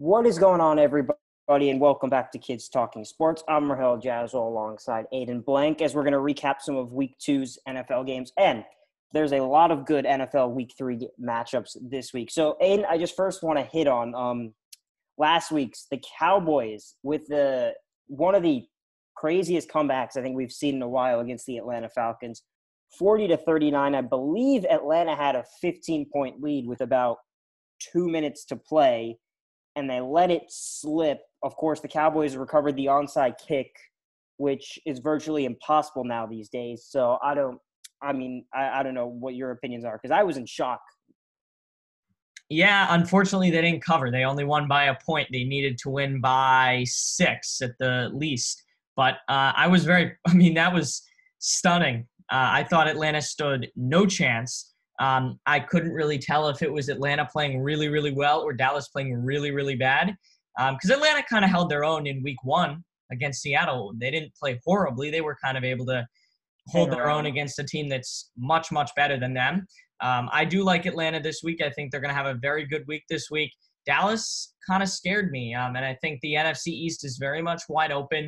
What 0.00 0.26
is 0.26 0.38
going 0.38 0.60
on, 0.60 0.78
everybody, 0.78 1.70
and 1.70 1.80
welcome 1.80 2.08
back 2.08 2.30
to 2.30 2.38
Kids 2.38 2.68
Talking 2.68 3.04
Sports. 3.04 3.42
I'm 3.48 3.68
Rahel 3.68 3.98
Jazzo 3.98 4.34
alongside 4.34 5.06
Aiden 5.12 5.44
Blank 5.44 5.82
as 5.82 5.92
we're 5.92 6.04
going 6.04 6.12
to 6.12 6.20
recap 6.20 6.60
some 6.60 6.76
of 6.76 6.92
Week 6.92 7.18
Two's 7.18 7.58
NFL 7.68 8.06
games. 8.06 8.32
And 8.38 8.62
there's 9.12 9.32
a 9.32 9.40
lot 9.40 9.72
of 9.72 9.86
good 9.86 10.04
NFL 10.04 10.52
Week 10.52 10.72
Three 10.78 11.08
matchups 11.20 11.76
this 11.82 12.12
week. 12.12 12.30
So, 12.30 12.56
Aiden, 12.62 12.86
I 12.88 12.96
just 12.96 13.16
first 13.16 13.42
want 13.42 13.58
to 13.58 13.64
hit 13.64 13.88
on 13.88 14.14
um, 14.14 14.54
last 15.16 15.50
week's 15.50 15.88
the 15.90 16.00
Cowboys 16.16 16.94
with 17.02 17.26
the 17.26 17.74
one 18.06 18.36
of 18.36 18.44
the 18.44 18.66
craziest 19.16 19.68
comebacks 19.68 20.16
I 20.16 20.22
think 20.22 20.36
we've 20.36 20.52
seen 20.52 20.76
in 20.76 20.82
a 20.82 20.88
while 20.88 21.18
against 21.18 21.44
the 21.46 21.56
Atlanta 21.56 21.88
Falcons. 21.88 22.44
40 22.96 23.26
to 23.26 23.36
39. 23.36 23.96
I 23.96 24.00
believe 24.02 24.64
Atlanta 24.64 25.16
had 25.16 25.34
a 25.34 25.44
15 25.60 26.06
point 26.12 26.40
lead 26.40 26.68
with 26.68 26.82
about 26.82 27.16
two 27.92 28.08
minutes 28.08 28.44
to 28.44 28.54
play 28.54 29.18
and 29.78 29.88
they 29.88 30.00
let 30.00 30.30
it 30.30 30.42
slip. 30.48 31.20
Of 31.44 31.54
course, 31.54 31.78
the 31.80 31.88
Cowboys 31.88 32.36
recovered 32.36 32.74
the 32.74 32.86
onside 32.86 33.34
kick, 33.38 33.70
which 34.36 34.76
is 34.84 34.98
virtually 34.98 35.44
impossible 35.44 36.02
now 36.04 36.26
these 36.26 36.48
days. 36.48 36.86
So 36.88 37.16
I 37.22 37.34
don't, 37.34 37.60
I 38.02 38.12
mean, 38.12 38.44
I, 38.52 38.80
I 38.80 38.82
don't 38.82 38.94
know 38.94 39.06
what 39.06 39.36
your 39.36 39.52
opinions 39.52 39.84
are 39.84 39.96
because 39.96 40.10
I 40.10 40.24
was 40.24 40.36
in 40.36 40.46
shock. 40.46 40.80
Yeah, 42.50 42.88
unfortunately, 42.90 43.50
they 43.50 43.60
didn't 43.60 43.84
cover. 43.84 44.10
They 44.10 44.24
only 44.24 44.44
won 44.44 44.66
by 44.66 44.84
a 44.84 44.96
point. 45.06 45.28
They 45.30 45.44
needed 45.44 45.78
to 45.82 45.90
win 45.90 46.20
by 46.20 46.84
six 46.86 47.60
at 47.62 47.72
the 47.78 48.10
least. 48.12 48.64
But 48.96 49.14
uh, 49.28 49.52
I 49.54 49.68
was 49.68 49.84
very, 49.84 50.16
I 50.26 50.34
mean, 50.34 50.54
that 50.54 50.74
was 50.74 51.02
stunning. 51.38 52.08
Uh, 52.32 52.50
I 52.50 52.64
thought 52.64 52.88
Atlanta 52.88 53.22
stood 53.22 53.70
no 53.76 54.06
chance. 54.06 54.74
Um, 55.00 55.38
I 55.46 55.60
couldn't 55.60 55.92
really 55.92 56.18
tell 56.18 56.48
if 56.48 56.62
it 56.62 56.72
was 56.72 56.88
Atlanta 56.88 57.24
playing 57.24 57.60
really, 57.60 57.88
really 57.88 58.12
well 58.12 58.40
or 58.40 58.52
Dallas 58.52 58.88
playing 58.88 59.14
really, 59.14 59.50
really 59.50 59.76
bad. 59.76 60.16
Because 60.56 60.90
um, 60.90 60.96
Atlanta 60.96 61.22
kind 61.22 61.44
of 61.44 61.50
held 61.50 61.70
their 61.70 61.84
own 61.84 62.06
in 62.06 62.22
week 62.22 62.42
one 62.42 62.82
against 63.12 63.42
Seattle. 63.42 63.92
They 63.96 64.10
didn't 64.10 64.34
play 64.34 64.60
horribly. 64.64 65.10
They 65.10 65.20
were 65.20 65.36
kind 65.42 65.56
of 65.56 65.64
able 65.64 65.86
to 65.86 66.06
hold 66.66 66.90
their 66.90 67.08
own 67.08 67.26
against 67.26 67.58
a 67.58 67.64
team 67.64 67.88
that's 67.88 68.30
much, 68.36 68.72
much 68.72 68.90
better 68.96 69.18
than 69.18 69.34
them. 69.34 69.66
Um, 70.00 70.28
I 70.32 70.44
do 70.44 70.62
like 70.62 70.86
Atlanta 70.86 71.20
this 71.20 71.42
week. 71.42 71.62
I 71.62 71.70
think 71.70 71.90
they're 71.90 72.00
going 72.00 72.14
to 72.14 72.16
have 72.16 72.26
a 72.26 72.34
very 72.34 72.66
good 72.66 72.84
week 72.86 73.04
this 73.08 73.30
week. 73.30 73.52
Dallas 73.86 74.54
kind 74.68 74.82
of 74.82 74.88
scared 74.88 75.30
me. 75.30 75.54
Um, 75.54 75.76
and 75.76 75.84
I 75.84 75.96
think 76.00 76.20
the 76.20 76.34
NFC 76.34 76.68
East 76.68 77.04
is 77.04 77.16
very 77.18 77.40
much 77.40 77.62
wide 77.68 77.90
open. 77.92 78.26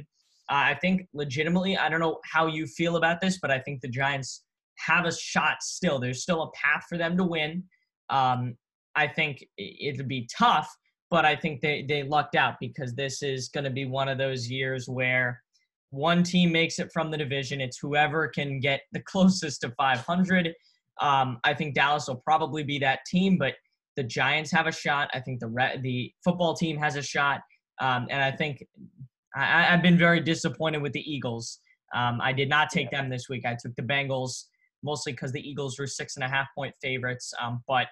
Uh, 0.50 0.72
I 0.72 0.74
think 0.80 1.06
legitimately, 1.12 1.76
I 1.76 1.88
don't 1.88 2.00
know 2.00 2.18
how 2.24 2.46
you 2.46 2.66
feel 2.66 2.96
about 2.96 3.20
this, 3.20 3.38
but 3.40 3.50
I 3.50 3.58
think 3.58 3.82
the 3.82 3.88
Giants 3.88 4.42
have 4.86 5.06
a 5.06 5.14
shot 5.14 5.62
still. 5.62 5.98
There's 5.98 6.22
still 6.22 6.42
a 6.42 6.50
path 6.52 6.84
for 6.88 6.98
them 6.98 7.16
to 7.16 7.24
win. 7.24 7.64
Um, 8.08 8.56
I 8.96 9.06
think 9.06 9.44
it'll 9.56 10.06
be 10.06 10.28
tough, 10.36 10.68
but 11.10 11.24
I 11.24 11.36
think 11.36 11.60
they, 11.60 11.84
they 11.88 12.02
lucked 12.02 12.36
out 12.36 12.56
because 12.60 12.94
this 12.94 13.22
is 13.22 13.48
going 13.48 13.64
to 13.64 13.70
be 13.70 13.84
one 13.84 14.08
of 14.08 14.18
those 14.18 14.50
years 14.50 14.88
where 14.88 15.40
one 15.90 16.22
team 16.22 16.52
makes 16.52 16.78
it 16.78 16.90
from 16.92 17.10
the 17.10 17.18
division. 17.18 17.60
It's 17.60 17.78
whoever 17.78 18.28
can 18.28 18.60
get 18.60 18.82
the 18.92 19.00
closest 19.04 19.60
to 19.62 19.70
500. 19.70 20.52
Um, 21.00 21.38
I 21.44 21.54
think 21.54 21.74
Dallas 21.74 22.08
will 22.08 22.22
probably 22.24 22.62
be 22.62 22.78
that 22.80 23.00
team, 23.06 23.38
but 23.38 23.54
the 23.96 24.02
Giants 24.02 24.50
have 24.52 24.66
a 24.66 24.72
shot. 24.72 25.10
I 25.14 25.20
think 25.20 25.40
the 25.40 25.48
re- 25.48 25.78
the 25.82 26.12
football 26.22 26.54
team 26.54 26.76
has 26.76 26.96
a 26.96 27.02
shot, 27.02 27.40
um, 27.80 28.06
and 28.10 28.22
I 28.22 28.30
think 28.30 28.64
I, 29.34 29.62
have 29.62 29.82
been 29.82 29.98
very 29.98 30.20
disappointed 30.20 30.82
with 30.82 30.92
the 30.92 31.00
Eagles. 31.00 31.60
Um, 31.94 32.20
I 32.20 32.32
did 32.32 32.48
not 32.48 32.70
take 32.70 32.90
them 32.90 33.08
this 33.08 33.28
week. 33.28 33.44
I 33.46 33.56
took 33.60 33.74
the 33.76 33.82
Bengals 33.82 34.44
mostly 34.82 35.12
because 35.12 35.32
the 35.32 35.48
Eagles 35.48 35.78
were 35.78 35.86
six 35.86 36.16
and 36.16 36.24
a 36.24 36.28
half 36.28 36.48
point 36.54 36.74
favorites. 36.82 37.32
Um, 37.40 37.62
but 37.66 37.86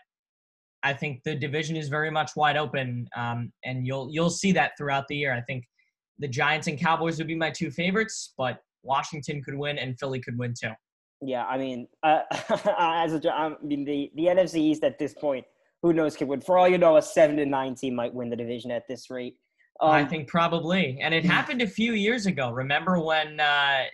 I 0.82 0.92
think 0.92 1.22
the 1.24 1.34
division 1.34 1.76
is 1.76 1.88
very 1.88 2.10
much 2.10 2.32
wide 2.36 2.56
open, 2.56 3.08
um, 3.16 3.52
and 3.64 3.86
you'll 3.86 4.08
you'll 4.10 4.30
see 4.30 4.52
that 4.52 4.72
throughout 4.78 5.08
the 5.08 5.16
year. 5.16 5.34
I 5.34 5.40
think 5.40 5.64
the 6.18 6.28
Giants 6.28 6.66
and 6.66 6.78
Cowboys 6.78 7.18
would 7.18 7.26
be 7.26 7.34
my 7.34 7.50
two 7.50 7.70
favorites, 7.70 8.34
but 8.38 8.60
Washington 8.82 9.42
could 9.42 9.56
win 9.56 9.78
and 9.78 9.98
Philly 9.98 10.20
could 10.20 10.38
win 10.38 10.54
too. 10.60 10.70
Yeah, 11.20 11.44
I 11.46 11.58
mean, 11.58 11.88
uh, 12.02 12.20
as 12.78 13.14
a, 13.14 13.32
I 13.32 13.54
mean 13.62 13.84
the 13.84 14.10
the 14.14 14.24
NFC 14.24 14.56
East 14.56 14.84
at 14.84 14.98
this 14.98 15.14
point, 15.14 15.44
who 15.82 15.92
knows 15.92 16.16
can 16.16 16.28
win? 16.28 16.40
For 16.40 16.58
all 16.58 16.68
you 16.68 16.78
know, 16.78 16.96
a 16.96 17.02
seven 17.02 17.36
to 17.36 17.46
nine 17.46 17.74
team 17.74 17.94
might 17.94 18.14
win 18.14 18.30
the 18.30 18.36
division 18.36 18.70
at 18.70 18.86
this 18.88 19.10
rate. 19.10 19.36
Um, 19.80 19.90
I 19.90 20.04
think 20.04 20.28
probably, 20.28 20.98
and 21.00 21.14
it 21.14 21.24
happened 21.24 21.62
a 21.62 21.66
few 21.66 21.92
years 21.92 22.26
ago. 22.26 22.50
Remember 22.50 22.98
when 22.98 23.38
uh, 23.38 23.84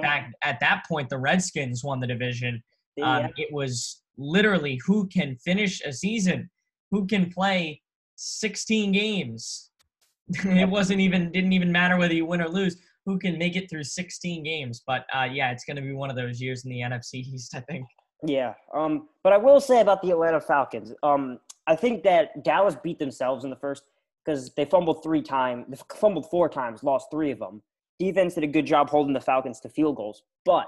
back 0.00 0.32
at 0.42 0.58
that 0.60 0.84
point 0.88 1.10
the 1.10 1.18
Redskins 1.18 1.84
won 1.84 2.00
the 2.00 2.06
division? 2.06 2.62
Um, 3.02 3.28
it 3.36 3.52
was 3.52 4.02
literally 4.16 4.80
who 4.86 5.06
can 5.08 5.36
finish 5.36 5.82
a 5.82 5.92
season, 5.92 6.48
who 6.90 7.06
can 7.06 7.30
play 7.30 7.82
16 8.16 8.92
games. 8.92 9.70
it 10.30 10.68
wasn't 10.68 11.00
even 11.00 11.30
didn't 11.30 11.52
even 11.52 11.70
matter 11.70 11.98
whether 11.98 12.14
you 12.14 12.24
win 12.24 12.40
or 12.40 12.48
lose. 12.48 12.76
Who 13.04 13.18
can 13.18 13.38
make 13.38 13.56
it 13.56 13.68
through 13.68 13.84
16 13.84 14.42
games? 14.42 14.82
But 14.86 15.04
uh, 15.14 15.28
yeah, 15.30 15.52
it's 15.52 15.64
going 15.64 15.76
to 15.76 15.82
be 15.82 15.92
one 15.92 16.08
of 16.08 16.16
those 16.16 16.40
years 16.40 16.64
in 16.64 16.70
the 16.70 16.80
NFC 16.80 17.16
East, 17.16 17.54
I 17.54 17.60
think. 17.60 17.86
Yeah, 18.24 18.54
um, 18.74 19.08
but 19.22 19.34
I 19.34 19.36
will 19.36 19.60
say 19.60 19.80
about 19.82 20.00
the 20.00 20.10
Atlanta 20.10 20.40
Falcons, 20.40 20.92
um, 21.02 21.38
I 21.66 21.76
think 21.76 22.02
that 22.04 22.42
Dallas 22.42 22.74
beat 22.82 22.98
themselves 22.98 23.44
in 23.44 23.50
the 23.50 23.56
first 23.56 23.82
because 24.26 24.52
they 24.54 24.64
fumbled 24.64 25.02
three 25.02 25.22
times, 25.22 25.66
they 25.68 25.76
fumbled 25.94 26.28
four 26.30 26.48
times, 26.48 26.82
lost 26.82 27.08
three 27.10 27.30
of 27.30 27.38
them. 27.38 27.62
Defense 27.98 28.34
did 28.34 28.44
a 28.44 28.48
good 28.48 28.66
job 28.66 28.90
holding 28.90 29.14
the 29.14 29.20
Falcons 29.20 29.60
to 29.60 29.68
field 29.68 29.96
goals, 29.96 30.22
but 30.44 30.66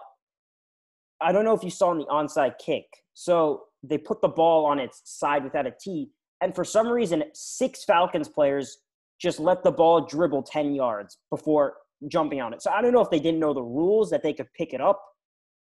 I 1.20 1.32
don't 1.32 1.44
know 1.44 1.54
if 1.54 1.64
you 1.64 1.70
saw 1.70 1.92
in 1.92 1.98
the 1.98 2.04
onside 2.06 2.54
kick. 2.64 2.84
So 3.14 3.64
they 3.82 3.98
put 3.98 4.22
the 4.22 4.28
ball 4.28 4.64
on 4.66 4.78
its 4.78 5.02
side 5.04 5.44
without 5.44 5.66
a 5.66 5.72
tee, 5.78 6.10
and 6.40 6.54
for 6.54 6.64
some 6.64 6.88
reason, 6.88 7.24
six 7.34 7.84
Falcons 7.84 8.28
players 8.28 8.78
just 9.20 9.40
let 9.40 9.64
the 9.64 9.72
ball 9.72 10.06
dribble 10.06 10.44
ten 10.44 10.74
yards 10.74 11.18
before 11.28 11.74
jumping 12.06 12.40
on 12.40 12.54
it. 12.54 12.62
So 12.62 12.70
I 12.70 12.80
don't 12.80 12.92
know 12.92 13.00
if 13.00 13.10
they 13.10 13.18
didn't 13.18 13.40
know 13.40 13.52
the 13.52 13.62
rules 13.62 14.10
that 14.10 14.22
they 14.22 14.32
could 14.32 14.46
pick 14.56 14.72
it 14.72 14.80
up 14.80 15.02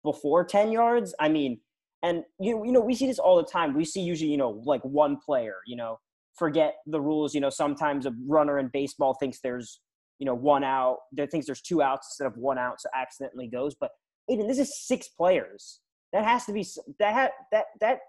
before 0.03 0.45
ten 0.45 0.71
yards. 0.71 1.13
I 1.19 1.27
mean, 1.27 1.59
and 2.01 2.23
you 2.39 2.65
you 2.65 2.71
know 2.71 2.79
we 2.79 2.95
see 2.95 3.07
this 3.07 3.19
all 3.19 3.35
the 3.35 3.44
time. 3.44 3.75
We 3.75 3.83
see 3.83 4.01
usually 4.01 4.31
you 4.31 4.38
know 4.38 4.61
like 4.65 4.81
one 4.83 5.17
player, 5.17 5.57
you 5.67 5.75
know 5.75 6.00
forget 6.38 6.75
the 6.85 7.01
rules. 7.01 7.33
You 7.33 7.41
know, 7.41 7.49
sometimes 7.49 8.05
a 8.05 8.13
runner 8.27 8.59
in 8.59 8.69
baseball 8.71 9.13
thinks 9.13 9.39
there's, 9.41 9.79
you 10.19 10.25
know, 10.25 10.35
one 10.35 10.63
out. 10.63 10.97
There 11.11 11.27
thinks 11.27 11.45
there's 11.45 11.61
two 11.61 11.81
outs 11.81 12.07
instead 12.11 12.27
of 12.27 12.38
one 12.38 12.57
out, 12.57 12.81
so 12.81 12.89
accidentally 12.95 13.47
goes. 13.47 13.75
But 13.79 13.91
Aiden, 14.29 14.47
this 14.47 14.59
is 14.59 14.85
six 14.85 15.07
players. 15.09 15.79
That 16.11 16.23
has 16.25 16.45
to 16.45 16.53
be 16.53 16.66
that 16.99 17.13
ha, 17.13 17.29
that 17.51 17.66
that 17.81 17.99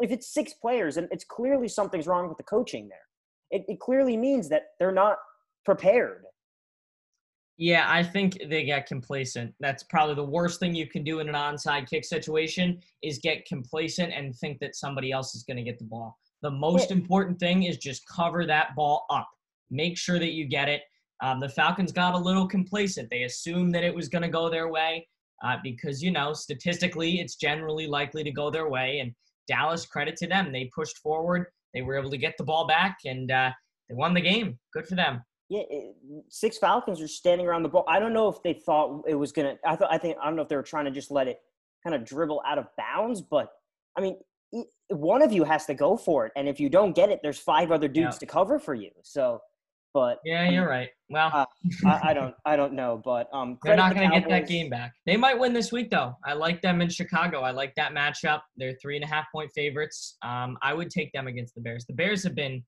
if 0.00 0.10
it's 0.10 0.32
six 0.32 0.54
players, 0.54 0.96
and 0.96 1.08
it's 1.10 1.24
clearly 1.24 1.68
something's 1.68 2.06
wrong 2.06 2.28
with 2.28 2.38
the 2.38 2.44
coaching 2.44 2.88
there. 2.88 2.98
It, 3.50 3.64
it 3.68 3.80
clearly 3.80 4.16
means 4.16 4.48
that 4.50 4.62
they're 4.78 4.92
not 4.92 5.16
prepared. 5.64 6.24
Yeah, 7.56 7.86
I 7.88 8.04
think 8.04 8.38
they 8.48 8.62
get 8.62 8.86
complacent. 8.86 9.52
That's 9.58 9.82
probably 9.82 10.14
the 10.14 10.24
worst 10.24 10.60
thing 10.60 10.76
you 10.76 10.86
can 10.86 11.02
do 11.02 11.18
in 11.18 11.28
an 11.28 11.34
onside 11.34 11.88
kick 11.88 12.04
situation 12.04 12.78
is 13.02 13.18
get 13.18 13.46
complacent 13.46 14.12
and 14.12 14.34
think 14.36 14.60
that 14.60 14.76
somebody 14.76 15.10
else 15.10 15.34
is 15.34 15.42
going 15.42 15.56
to 15.56 15.64
get 15.64 15.78
the 15.80 15.84
ball. 15.84 16.16
The 16.42 16.50
most 16.50 16.90
important 16.90 17.38
thing 17.38 17.64
is 17.64 17.76
just 17.78 18.06
cover 18.08 18.46
that 18.46 18.74
ball 18.76 19.06
up. 19.10 19.28
Make 19.70 19.98
sure 19.98 20.18
that 20.18 20.32
you 20.32 20.46
get 20.46 20.68
it. 20.68 20.82
Um, 21.20 21.40
the 21.40 21.48
Falcons 21.48 21.92
got 21.92 22.14
a 22.14 22.18
little 22.18 22.46
complacent. 22.46 23.10
They 23.10 23.24
assumed 23.24 23.74
that 23.74 23.82
it 23.82 23.94
was 23.94 24.08
going 24.08 24.22
to 24.22 24.28
go 24.28 24.48
their 24.48 24.68
way 24.68 25.06
uh, 25.44 25.56
because, 25.62 26.02
you 26.02 26.12
know, 26.12 26.32
statistically, 26.32 27.20
it's 27.20 27.34
generally 27.34 27.86
likely 27.86 28.22
to 28.22 28.30
go 28.30 28.50
their 28.50 28.68
way. 28.68 29.00
And 29.00 29.12
Dallas, 29.48 29.84
credit 29.84 30.16
to 30.18 30.28
them. 30.28 30.52
They 30.52 30.70
pushed 30.74 30.98
forward. 30.98 31.46
They 31.74 31.82
were 31.82 31.98
able 31.98 32.10
to 32.10 32.18
get 32.18 32.36
the 32.38 32.44
ball 32.44 32.66
back 32.66 32.98
and 33.04 33.30
uh, 33.30 33.50
they 33.88 33.94
won 33.94 34.14
the 34.14 34.20
game. 34.20 34.58
Good 34.72 34.86
for 34.86 34.94
them. 34.94 35.22
Yeah, 35.48 35.62
six 36.28 36.58
Falcons 36.58 37.00
are 37.00 37.08
standing 37.08 37.46
around 37.46 37.62
the 37.62 37.70
ball. 37.70 37.84
I 37.88 37.98
don't 37.98 38.12
know 38.12 38.28
if 38.28 38.42
they 38.42 38.52
thought 38.52 39.04
it 39.08 39.14
was 39.14 39.32
gonna. 39.32 39.56
I 39.64 39.76
thought. 39.76 39.90
I 39.90 39.96
think. 39.96 40.18
I 40.22 40.26
don't 40.26 40.36
know 40.36 40.42
if 40.42 40.48
they 40.48 40.56
were 40.56 40.62
trying 40.62 40.84
to 40.84 40.90
just 40.90 41.10
let 41.10 41.26
it 41.26 41.38
kind 41.82 41.96
of 41.96 42.04
dribble 42.04 42.42
out 42.46 42.58
of 42.58 42.66
bounds. 42.76 43.22
But 43.22 43.48
I 43.96 44.02
mean, 44.02 44.18
one 44.90 45.22
of 45.22 45.32
you 45.32 45.44
has 45.44 45.66
to 45.66 45.74
go 45.74 45.96
for 45.96 46.26
it, 46.26 46.32
and 46.36 46.48
if 46.48 46.58
you 46.58 46.68
don't 46.68 46.94
get 46.94 47.10
it, 47.10 47.20
there's 47.22 47.38
five 47.38 47.70
other 47.70 47.88
dudes 47.88 48.16
yeah. 48.16 48.20
to 48.20 48.26
cover 48.26 48.58
for 48.58 48.74
you. 48.74 48.90
So, 49.02 49.40
but 49.94 50.18
yeah, 50.24 50.48
you're 50.48 50.68
right. 50.68 50.88
Well, 51.10 51.30
uh, 51.32 51.46
I, 51.84 52.10
I, 52.10 52.14
don't, 52.14 52.34
I 52.44 52.56
don't 52.56 52.72
know, 52.72 53.00
but 53.04 53.28
um, 53.32 53.58
they're 53.64 53.76
not 53.76 53.94
going 53.94 54.10
to 54.10 54.20
get 54.20 54.28
that 54.28 54.48
game 54.48 54.70
back. 54.70 54.92
They 55.06 55.16
might 55.16 55.38
win 55.38 55.52
this 55.52 55.72
week, 55.72 55.90
though. 55.90 56.14
I 56.24 56.34
like 56.34 56.62
them 56.62 56.80
in 56.80 56.88
Chicago. 56.88 57.40
I 57.40 57.50
like 57.50 57.74
that 57.76 57.92
matchup. 57.92 58.40
They're 58.56 58.76
three 58.80 58.96
and 58.96 59.04
a 59.04 59.08
half 59.08 59.26
point 59.32 59.50
favorites. 59.54 60.16
Um, 60.22 60.56
I 60.62 60.74
would 60.74 60.90
take 60.90 61.12
them 61.12 61.26
against 61.26 61.54
the 61.54 61.60
Bears. 61.60 61.84
The 61.86 61.94
Bears 61.94 62.22
have 62.24 62.34
been 62.34 62.62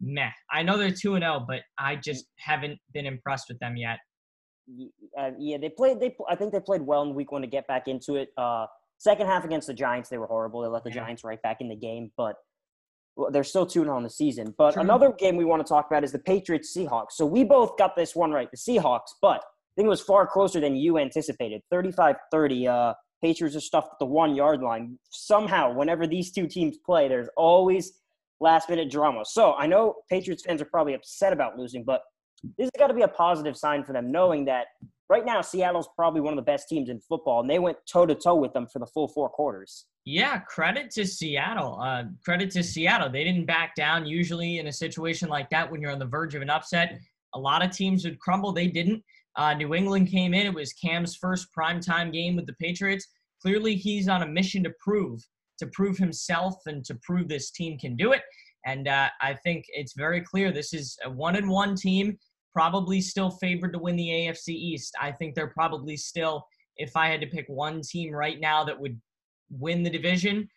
meh. 0.00 0.30
I 0.52 0.62
know 0.62 0.76
they're 0.76 0.90
two 0.90 1.14
and 1.14 1.22
zero, 1.22 1.38
oh, 1.40 1.44
but 1.46 1.60
I 1.78 1.96
just 1.96 2.26
haven't 2.38 2.78
been 2.92 3.06
impressed 3.06 3.46
with 3.48 3.58
them 3.58 3.76
yet. 3.76 3.98
Uh, 5.18 5.30
yeah, 5.38 5.58
they 5.58 5.68
played. 5.68 6.00
They 6.00 6.14
I 6.28 6.36
think 6.36 6.52
they 6.52 6.60
played 6.60 6.82
well 6.82 7.02
in 7.02 7.14
week 7.14 7.32
one 7.32 7.42
to 7.42 7.48
get 7.48 7.66
back 7.66 7.86
into 7.86 8.16
it. 8.16 8.30
Uh, 8.36 8.66
Second 8.98 9.26
half 9.26 9.44
against 9.44 9.66
the 9.66 9.74
Giants, 9.74 10.08
they 10.08 10.18
were 10.18 10.26
horrible. 10.26 10.62
They 10.62 10.68
let 10.68 10.84
the 10.84 10.90
yeah. 10.90 10.96
Giants 10.96 11.24
right 11.24 11.40
back 11.42 11.60
in 11.60 11.68
the 11.68 11.76
game, 11.76 12.10
but 12.16 12.36
well, 13.16 13.30
they're 13.30 13.44
still 13.44 13.66
2 13.66 13.88
on 13.88 14.02
the 14.02 14.10
season. 14.10 14.54
But 14.56 14.74
True. 14.74 14.82
another 14.82 15.12
game 15.12 15.36
we 15.36 15.44
want 15.44 15.64
to 15.64 15.68
talk 15.68 15.86
about 15.88 16.04
is 16.04 16.12
the 16.12 16.18
Patriots 16.18 16.74
Seahawks. 16.76 17.12
So 17.12 17.26
we 17.26 17.44
both 17.44 17.76
got 17.76 17.96
this 17.96 18.16
one 18.16 18.32
right, 18.32 18.50
the 18.50 18.56
Seahawks, 18.56 19.12
but 19.20 19.38
I 19.38 19.74
think 19.76 19.86
it 19.86 19.90
was 19.90 20.00
far 20.00 20.26
closer 20.26 20.60
than 20.60 20.76
you 20.76 20.98
anticipated. 20.98 21.62
35 21.70 22.16
30. 22.30 22.68
Uh, 22.68 22.94
Patriots 23.22 23.56
are 23.56 23.60
stuffed 23.60 23.88
at 23.92 23.98
the 23.98 24.06
one 24.06 24.34
yard 24.34 24.60
line. 24.60 24.98
Somehow, 25.10 25.72
whenever 25.72 26.06
these 26.06 26.30
two 26.30 26.46
teams 26.46 26.76
play, 26.76 27.08
there's 27.08 27.28
always 27.36 28.00
last 28.40 28.68
minute 28.68 28.90
drama. 28.90 29.22
So 29.24 29.54
I 29.54 29.66
know 29.66 29.94
Patriots 30.10 30.42
fans 30.44 30.60
are 30.60 30.66
probably 30.66 30.94
upset 30.94 31.32
about 31.32 31.56
losing, 31.56 31.84
but 31.84 32.02
this 32.58 32.66
has 32.66 32.70
got 32.78 32.88
to 32.88 32.94
be 32.94 33.02
a 33.02 33.08
positive 33.08 33.56
sign 33.56 33.82
for 33.82 33.92
them, 33.92 34.12
knowing 34.12 34.44
that 34.44 34.66
right 35.14 35.24
now 35.24 35.40
Seattle's 35.40 35.88
probably 35.94 36.20
one 36.20 36.32
of 36.32 36.36
the 36.36 36.42
best 36.42 36.68
teams 36.68 36.88
in 36.88 36.98
football, 36.98 37.40
and 37.40 37.48
they 37.48 37.60
went 37.60 37.78
toe 37.90 38.04
to 38.04 38.16
toe 38.16 38.34
with 38.34 38.52
them 38.52 38.66
for 38.66 38.80
the 38.80 38.86
full 38.86 39.06
four 39.06 39.28
quarters. 39.28 39.86
Yeah, 40.04 40.40
credit 40.40 40.90
to 40.92 41.06
Seattle. 41.06 41.80
Uh, 41.80 42.04
credit 42.24 42.50
to 42.50 42.64
Seattle. 42.64 43.08
They 43.08 43.22
didn't 43.22 43.46
back 43.46 43.76
down. 43.76 44.06
Usually, 44.06 44.58
in 44.58 44.66
a 44.66 44.72
situation 44.72 45.28
like 45.28 45.48
that, 45.50 45.70
when 45.70 45.80
you're 45.80 45.92
on 45.92 46.00
the 46.00 46.04
verge 46.04 46.34
of 46.34 46.42
an 46.42 46.50
upset, 46.50 46.98
a 47.34 47.38
lot 47.38 47.64
of 47.64 47.70
teams 47.70 48.04
would 48.04 48.18
crumble. 48.18 48.52
They 48.52 48.66
didn't. 48.66 49.02
Uh, 49.36 49.54
New 49.54 49.74
England 49.74 50.08
came 50.10 50.34
in. 50.34 50.46
It 50.46 50.54
was 50.54 50.72
Cam's 50.72 51.14
first 51.14 51.46
primetime 51.56 52.12
game 52.12 52.34
with 52.34 52.46
the 52.46 52.54
Patriots. 52.54 53.06
Clearly, 53.40 53.76
he's 53.76 54.08
on 54.08 54.22
a 54.22 54.26
mission 54.26 54.64
to 54.64 54.72
prove, 54.80 55.20
to 55.60 55.66
prove 55.68 55.96
himself, 55.96 56.56
and 56.66 56.84
to 56.86 56.94
prove 57.02 57.28
this 57.28 57.52
team 57.52 57.78
can 57.78 57.94
do 57.94 58.12
it. 58.12 58.22
And 58.66 58.88
uh, 58.88 59.10
I 59.20 59.34
think 59.44 59.64
it's 59.68 59.94
very 59.94 60.22
clear 60.22 60.50
this 60.50 60.74
is 60.74 60.98
a 61.04 61.10
one 61.10 61.36
and 61.36 61.48
one 61.48 61.76
team, 61.76 62.18
probably 62.54 63.00
still 63.00 63.30
favored 63.30 63.72
to 63.72 63.78
win 63.78 63.96
the 63.96 64.08
AFC 64.08 64.48
East. 64.50 64.94
I 65.00 65.12
think 65.12 65.34
they're 65.34 65.48
probably 65.48 65.96
still, 65.96 66.46
if 66.76 66.96
I 66.96 67.08
had 67.08 67.20
to 67.20 67.26
pick 67.26 67.46
one 67.48 67.80
team 67.82 68.12
right 68.12 68.40
now 68.40 68.64
that 68.64 68.78
would 68.78 69.00
win 69.50 69.82
the 69.82 69.90
division, 69.90 70.48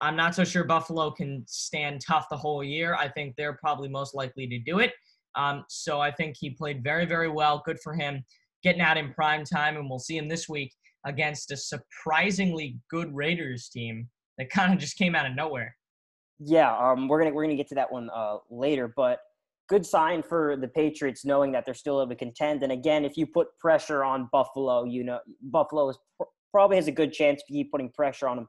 I'm 0.00 0.16
not 0.16 0.34
so 0.34 0.44
sure 0.44 0.64
Buffalo 0.64 1.10
can 1.10 1.44
stand 1.46 2.00
tough 2.00 2.26
the 2.30 2.36
whole 2.36 2.64
year. 2.64 2.94
I 2.94 3.08
think 3.08 3.36
they're 3.36 3.58
probably 3.60 3.88
most 3.88 4.14
likely 4.14 4.46
to 4.46 4.58
do 4.58 4.80
it. 4.80 4.92
Um, 5.36 5.64
so 5.68 6.00
I 6.00 6.10
think 6.10 6.36
he 6.38 6.50
played 6.50 6.82
very, 6.82 7.06
very 7.06 7.28
well. 7.28 7.62
Good 7.64 7.78
for 7.82 7.94
him 7.94 8.24
getting 8.62 8.80
out 8.80 8.96
in 8.96 9.12
prime 9.12 9.44
time, 9.44 9.76
and 9.76 9.88
we'll 9.88 9.98
see 9.98 10.16
him 10.16 10.28
this 10.28 10.48
week 10.48 10.72
against 11.06 11.50
a 11.50 11.56
surprisingly 11.56 12.78
good 12.90 13.14
Raiders 13.14 13.68
team 13.68 14.08
that 14.38 14.50
kind 14.50 14.72
of 14.72 14.78
just 14.78 14.96
came 14.96 15.14
out 15.14 15.26
of 15.26 15.36
nowhere. 15.36 15.76
Yeah, 16.40 16.76
um, 16.76 17.06
we're 17.06 17.22
gonna 17.22 17.34
we're 17.34 17.44
gonna 17.44 17.56
get 17.56 17.68
to 17.68 17.76
that 17.76 17.92
one 17.92 18.10
uh, 18.12 18.38
later, 18.50 18.92
but 18.96 19.20
good 19.68 19.86
sign 19.86 20.22
for 20.22 20.56
the 20.56 20.68
Patriots 20.68 21.24
knowing 21.24 21.52
that 21.52 21.64
they're 21.64 21.74
still 21.74 22.00
able 22.00 22.10
to 22.10 22.16
contend. 22.16 22.62
And 22.62 22.72
again, 22.72 23.04
if 23.04 23.16
you 23.16 23.26
put 23.26 23.48
pressure 23.58 24.04
on 24.04 24.28
Buffalo, 24.32 24.84
you 24.84 25.04
know 25.04 25.20
Buffalo 25.42 25.88
is, 25.88 25.98
probably 26.50 26.76
has 26.76 26.88
a 26.88 26.92
good 26.92 27.12
chance 27.12 27.42
to 27.46 27.52
keep 27.52 27.72
putting 27.72 27.90
pressure 27.90 28.28
on 28.28 28.36
them 28.36 28.48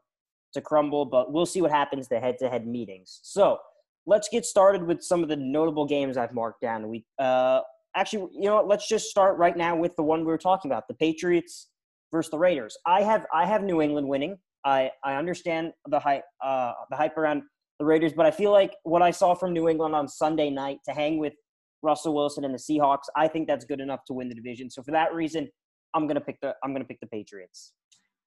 to 0.53 0.61
crumble. 0.61 1.05
But 1.05 1.31
we'll 1.31 1.45
see 1.45 1.61
what 1.61 1.71
happens 1.71 2.07
the 2.07 2.19
head-to-head 2.19 2.67
meetings. 2.67 3.19
So 3.23 3.57
let's 4.05 4.29
get 4.29 4.45
started 4.45 4.83
with 4.83 5.01
some 5.03 5.23
of 5.23 5.29
the 5.29 5.35
notable 5.35 5.85
games 5.85 6.17
I've 6.17 6.33
marked 6.33 6.61
down. 6.61 6.87
We 6.89 7.05
uh, 7.19 7.61
actually, 7.95 8.29
you 8.33 8.45
know, 8.45 8.55
what, 8.55 8.67
let's 8.67 8.87
just 8.87 9.09
start 9.09 9.37
right 9.37 9.57
now 9.57 9.75
with 9.75 9.95
the 9.95 10.03
one 10.03 10.19
we 10.21 10.27
were 10.27 10.37
talking 10.37 10.69
about: 10.69 10.87
the 10.87 10.93
Patriots 10.95 11.69
versus 12.11 12.31
the 12.31 12.37
Raiders. 12.37 12.77
I 12.85 13.01
have 13.01 13.25
I 13.33 13.45
have 13.45 13.63
New 13.63 13.81
England 13.81 14.07
winning. 14.07 14.37
I 14.63 14.91
I 15.03 15.15
understand 15.15 15.71
the 15.87 15.99
hype 15.99 16.23
uh, 16.43 16.73
the 16.89 16.95
hype 16.95 17.17
around 17.17 17.43
the 17.79 17.85
Raiders, 17.85 18.13
but 18.13 18.25
I 18.25 18.31
feel 18.31 18.51
like 18.51 18.73
what 18.83 19.01
I 19.01 19.11
saw 19.11 19.33
from 19.35 19.53
New 19.53 19.67
England 19.67 19.95
on 19.95 20.07
Sunday 20.07 20.49
night 20.49 20.79
to 20.85 20.93
hang 20.93 21.17
with 21.17 21.33
Russell 21.81 22.15
Wilson 22.15 22.45
and 22.45 22.53
the 22.53 22.57
Seahawks, 22.57 23.05
I 23.15 23.27
think 23.27 23.47
that's 23.47 23.65
good 23.65 23.81
enough 23.81 24.01
to 24.07 24.13
win 24.13 24.29
the 24.29 24.35
division. 24.35 24.69
So 24.69 24.81
for 24.81 24.91
that 24.91 25.13
reason, 25.13 25.47
I'm 25.93 26.07
gonna 26.07 26.21
pick 26.21 26.39
the 26.41 26.55
I'm 26.63 26.73
gonna 26.73 26.85
pick 26.85 26.99
the 26.99 27.07
Patriots. 27.07 27.73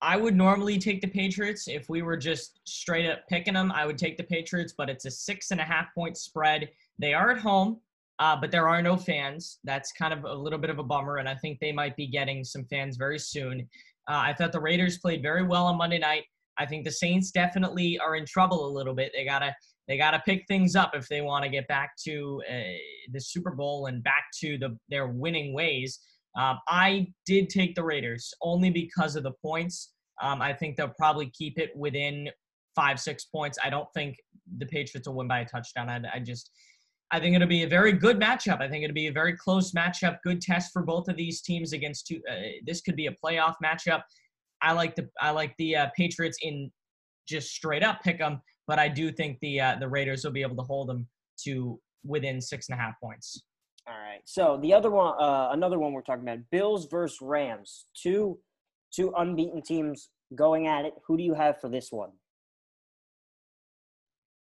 I 0.01 0.17
would 0.17 0.37
normally 0.37 0.79
take 0.79 1.01
the 1.01 1.09
Patriots 1.09 1.67
if 1.67 1.89
we 1.89 2.03
were 2.03 2.17
just 2.17 2.61
straight 2.65 3.11
up 3.11 3.27
picking 3.29 3.55
them. 3.55 3.73
I 3.73 3.85
would 3.85 3.99
take 3.99 4.17
the 4.17 4.23
Patriots, 4.23 4.75
but 4.77 4.89
it's 4.89 5.07
a 5.07 5.11
six 5.11 5.51
and 5.51 5.61
a 5.61 5.65
half 5.65 5.87
point 5.95 6.17
spread. 6.17 6.69
They 7.01 7.15
are 7.15 7.33
at 7.33 7.39
home, 7.39 7.81
uh, 8.21 8.37
but 8.41 8.53
there 8.53 8.69
are 8.69 8.81
no 8.81 8.97
fans. 8.97 9.59
That's 9.65 9.93
kind 9.93 10.13
of 10.13 10.25
a 10.25 10.35
little 10.35 10.59
bit 10.59 10.71
of 10.71 10.79
a 10.79 10.85
bummer, 10.85 11.17
and 11.17 11.29
I 11.29 11.35
think 11.35 11.59
they 11.59 11.73
might 11.73 11.97
be 11.97 12.07
getting 12.07 12.45
some 12.45 12.65
fans 12.67 12.97
very 12.97 13.19
soon. 13.19 13.69
Uh, 14.09 14.23
I 14.25 14.35
thought 14.35 14.53
the 14.53 14.61
Raiders 14.61 14.99
played 14.99 15.21
very 15.21 15.43
well 15.43 15.67
on 15.67 15.77
Monday 15.77 15.99
night. 15.99 16.25
I 16.59 16.67
think 16.67 16.85
the 16.85 16.91
Saints 16.91 17.31
definitely 17.31 17.99
are 17.99 18.17
in 18.17 18.27
trouble 18.27 18.67
a 18.67 18.73
little 18.73 18.95
bit. 18.95 19.13
They 19.15 19.25
gotta 19.25 19.55
they 19.87 19.97
gotta 19.97 20.23
pick 20.25 20.45
things 20.49 20.77
up 20.77 20.93
if 20.95 21.09
they 21.09 21.21
want 21.21 21.45
to 21.45 21.51
get 21.51 21.67
back 21.69 21.93
to 22.05 22.43
uh, 22.49 22.77
the 23.13 23.21
Super 23.21 23.53
Bowl 23.53 23.87
and 23.87 24.03
back 24.03 24.25
to 24.41 24.59
the 24.59 24.77
their 24.89 25.09
winning 25.09 25.55
ways. 25.55 26.01
Um, 26.39 26.59
I 26.69 27.09
did 27.27 27.49
take 27.49 27.75
the 27.75 27.83
Raiders 27.83 28.33
only 28.43 28.71
because 28.71 29.17
of 29.17 29.23
the 29.23 29.33
points. 29.43 29.93
Um, 30.21 30.43
I 30.43 30.53
think 30.53 30.77
they'll 30.77 30.93
probably 30.99 31.31
keep 31.31 31.59
it 31.59 31.71
within 31.77 32.29
five 32.75 33.01
six 33.01 33.25
points. 33.25 33.59
I 33.65 33.71
don't 33.71 33.89
think 33.95 34.17
the 34.59 34.67
Patriots 34.67 35.09
will 35.09 35.17
win 35.17 35.29
by 35.29 35.41
a 35.41 35.47
touchdown. 35.47 35.89
I, 35.89 36.01
I 36.15 36.19
just 36.21 36.51
I 37.11 37.19
think 37.19 37.35
it'll 37.35 37.49
be 37.49 37.63
a 37.63 37.69
very 37.69 37.93
good 37.93 38.21
matchup. 38.21 38.61
I 38.61 38.69
think 38.69 38.85
it'll 38.85 38.95
be 38.95 39.07
a 39.07 39.13
very 39.13 39.37
close 39.37 39.73
matchup. 39.73 40.19
Good 40.23 40.43
test 40.43 40.73
for 40.73 40.83
both 40.83 41.09
of 41.09 41.17
these 41.17 41.41
teams 41.41 41.73
against 41.73 42.07
two. 42.07 42.21
Uh, 42.31 42.35
this 42.67 42.83
could 42.83 42.97
be 42.97 43.07
a 43.07 43.15
playoff 43.25 43.55
matchup. 43.65 44.03
I 44.63 44.73
like 44.73 44.97
the 44.97 45.09
I 45.21 45.31
like 45.31 45.55
the 45.59 45.77
uh, 45.77 45.87
Patriots 45.97 46.39
in 46.43 46.71
just 47.29 47.51
straight 47.51 47.83
up 47.83 48.03
pick 48.03 48.19
them, 48.19 48.41
but 48.67 48.79
I 48.79 48.89
do 48.89 49.13
think 49.13 49.39
the 49.41 49.61
uh, 49.61 49.77
the 49.79 49.89
Raiders 49.89 50.25
will 50.25 50.33
be 50.33 50.43
able 50.43 50.57
to 50.57 50.63
hold 50.63 50.89
them 50.89 51.07
to 51.45 51.81
within 52.05 52.41
six 52.41 52.69
and 52.69 52.79
a 52.79 52.83
half 52.83 52.95
points. 53.03 53.43
All 53.87 53.95
right. 53.95 54.21
So 54.25 54.59
the 54.63 54.73
other 54.75 54.91
one, 54.91 55.15
uh, 55.19 55.51
another 55.53 55.79
one 55.79 55.93
we're 55.93 56.03
talking 56.03 56.23
about: 56.23 56.39
Bills 56.51 56.87
versus 56.87 57.19
Rams. 57.21 57.87
Two 57.95 58.39
two 58.93 59.13
unbeaten 59.17 59.63
teams 59.63 60.11
going 60.35 60.67
at 60.67 60.85
it. 60.85 60.95
Who 61.07 61.17
do 61.17 61.23
you 61.23 61.35
have 61.35 61.61
for 61.61 61.69
this 61.69 61.91
one? 61.91 62.11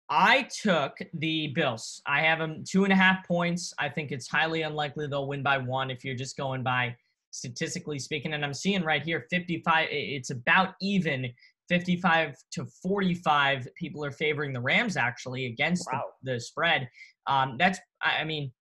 I 0.10 0.44
took 0.62 0.98
the 1.14 1.48
Bills. 1.48 2.02
I 2.06 2.22
have 2.22 2.40
them 2.40 2.66
two 2.68 2.84
and 2.84 2.92
a 2.92 2.96
half 2.96 3.26
points. 3.26 3.74
I 3.80 3.88
think 3.88 4.12
it's 4.12 4.28
highly 4.28 4.64
unlikely 4.64 5.08
they'll 5.08 5.28
win 5.28 5.42
by 5.42 5.58
one 5.58 5.90
if 5.90 6.04
you're 6.04 6.16
just 6.16 6.36
going 6.36 6.64
by 6.64 6.98
statistically 7.32 8.00
speaking. 8.00 8.34
And 8.34 8.46
I'm 8.46 8.54
seeing 8.54 8.84
right 8.84 9.04
here 9.04 9.26
55, 9.30 9.88
it's 9.90 10.30
about 10.30 10.76
even 10.82 11.28
55 11.70 12.36
to 12.52 12.66
45. 12.84 13.68
People 13.78 14.04
are 14.06 14.12
favoring 14.12 14.54
the 14.54 14.62
Rams 14.62 14.98
actually 14.98 15.48
against 15.48 15.88
wow. 15.92 16.04
the, 16.24 16.34
the, 16.34 16.40
spread. 16.40 16.90
Um, 17.28 17.56
that's, 17.58 17.80
I 18.02 18.24
mean, 18.24 18.52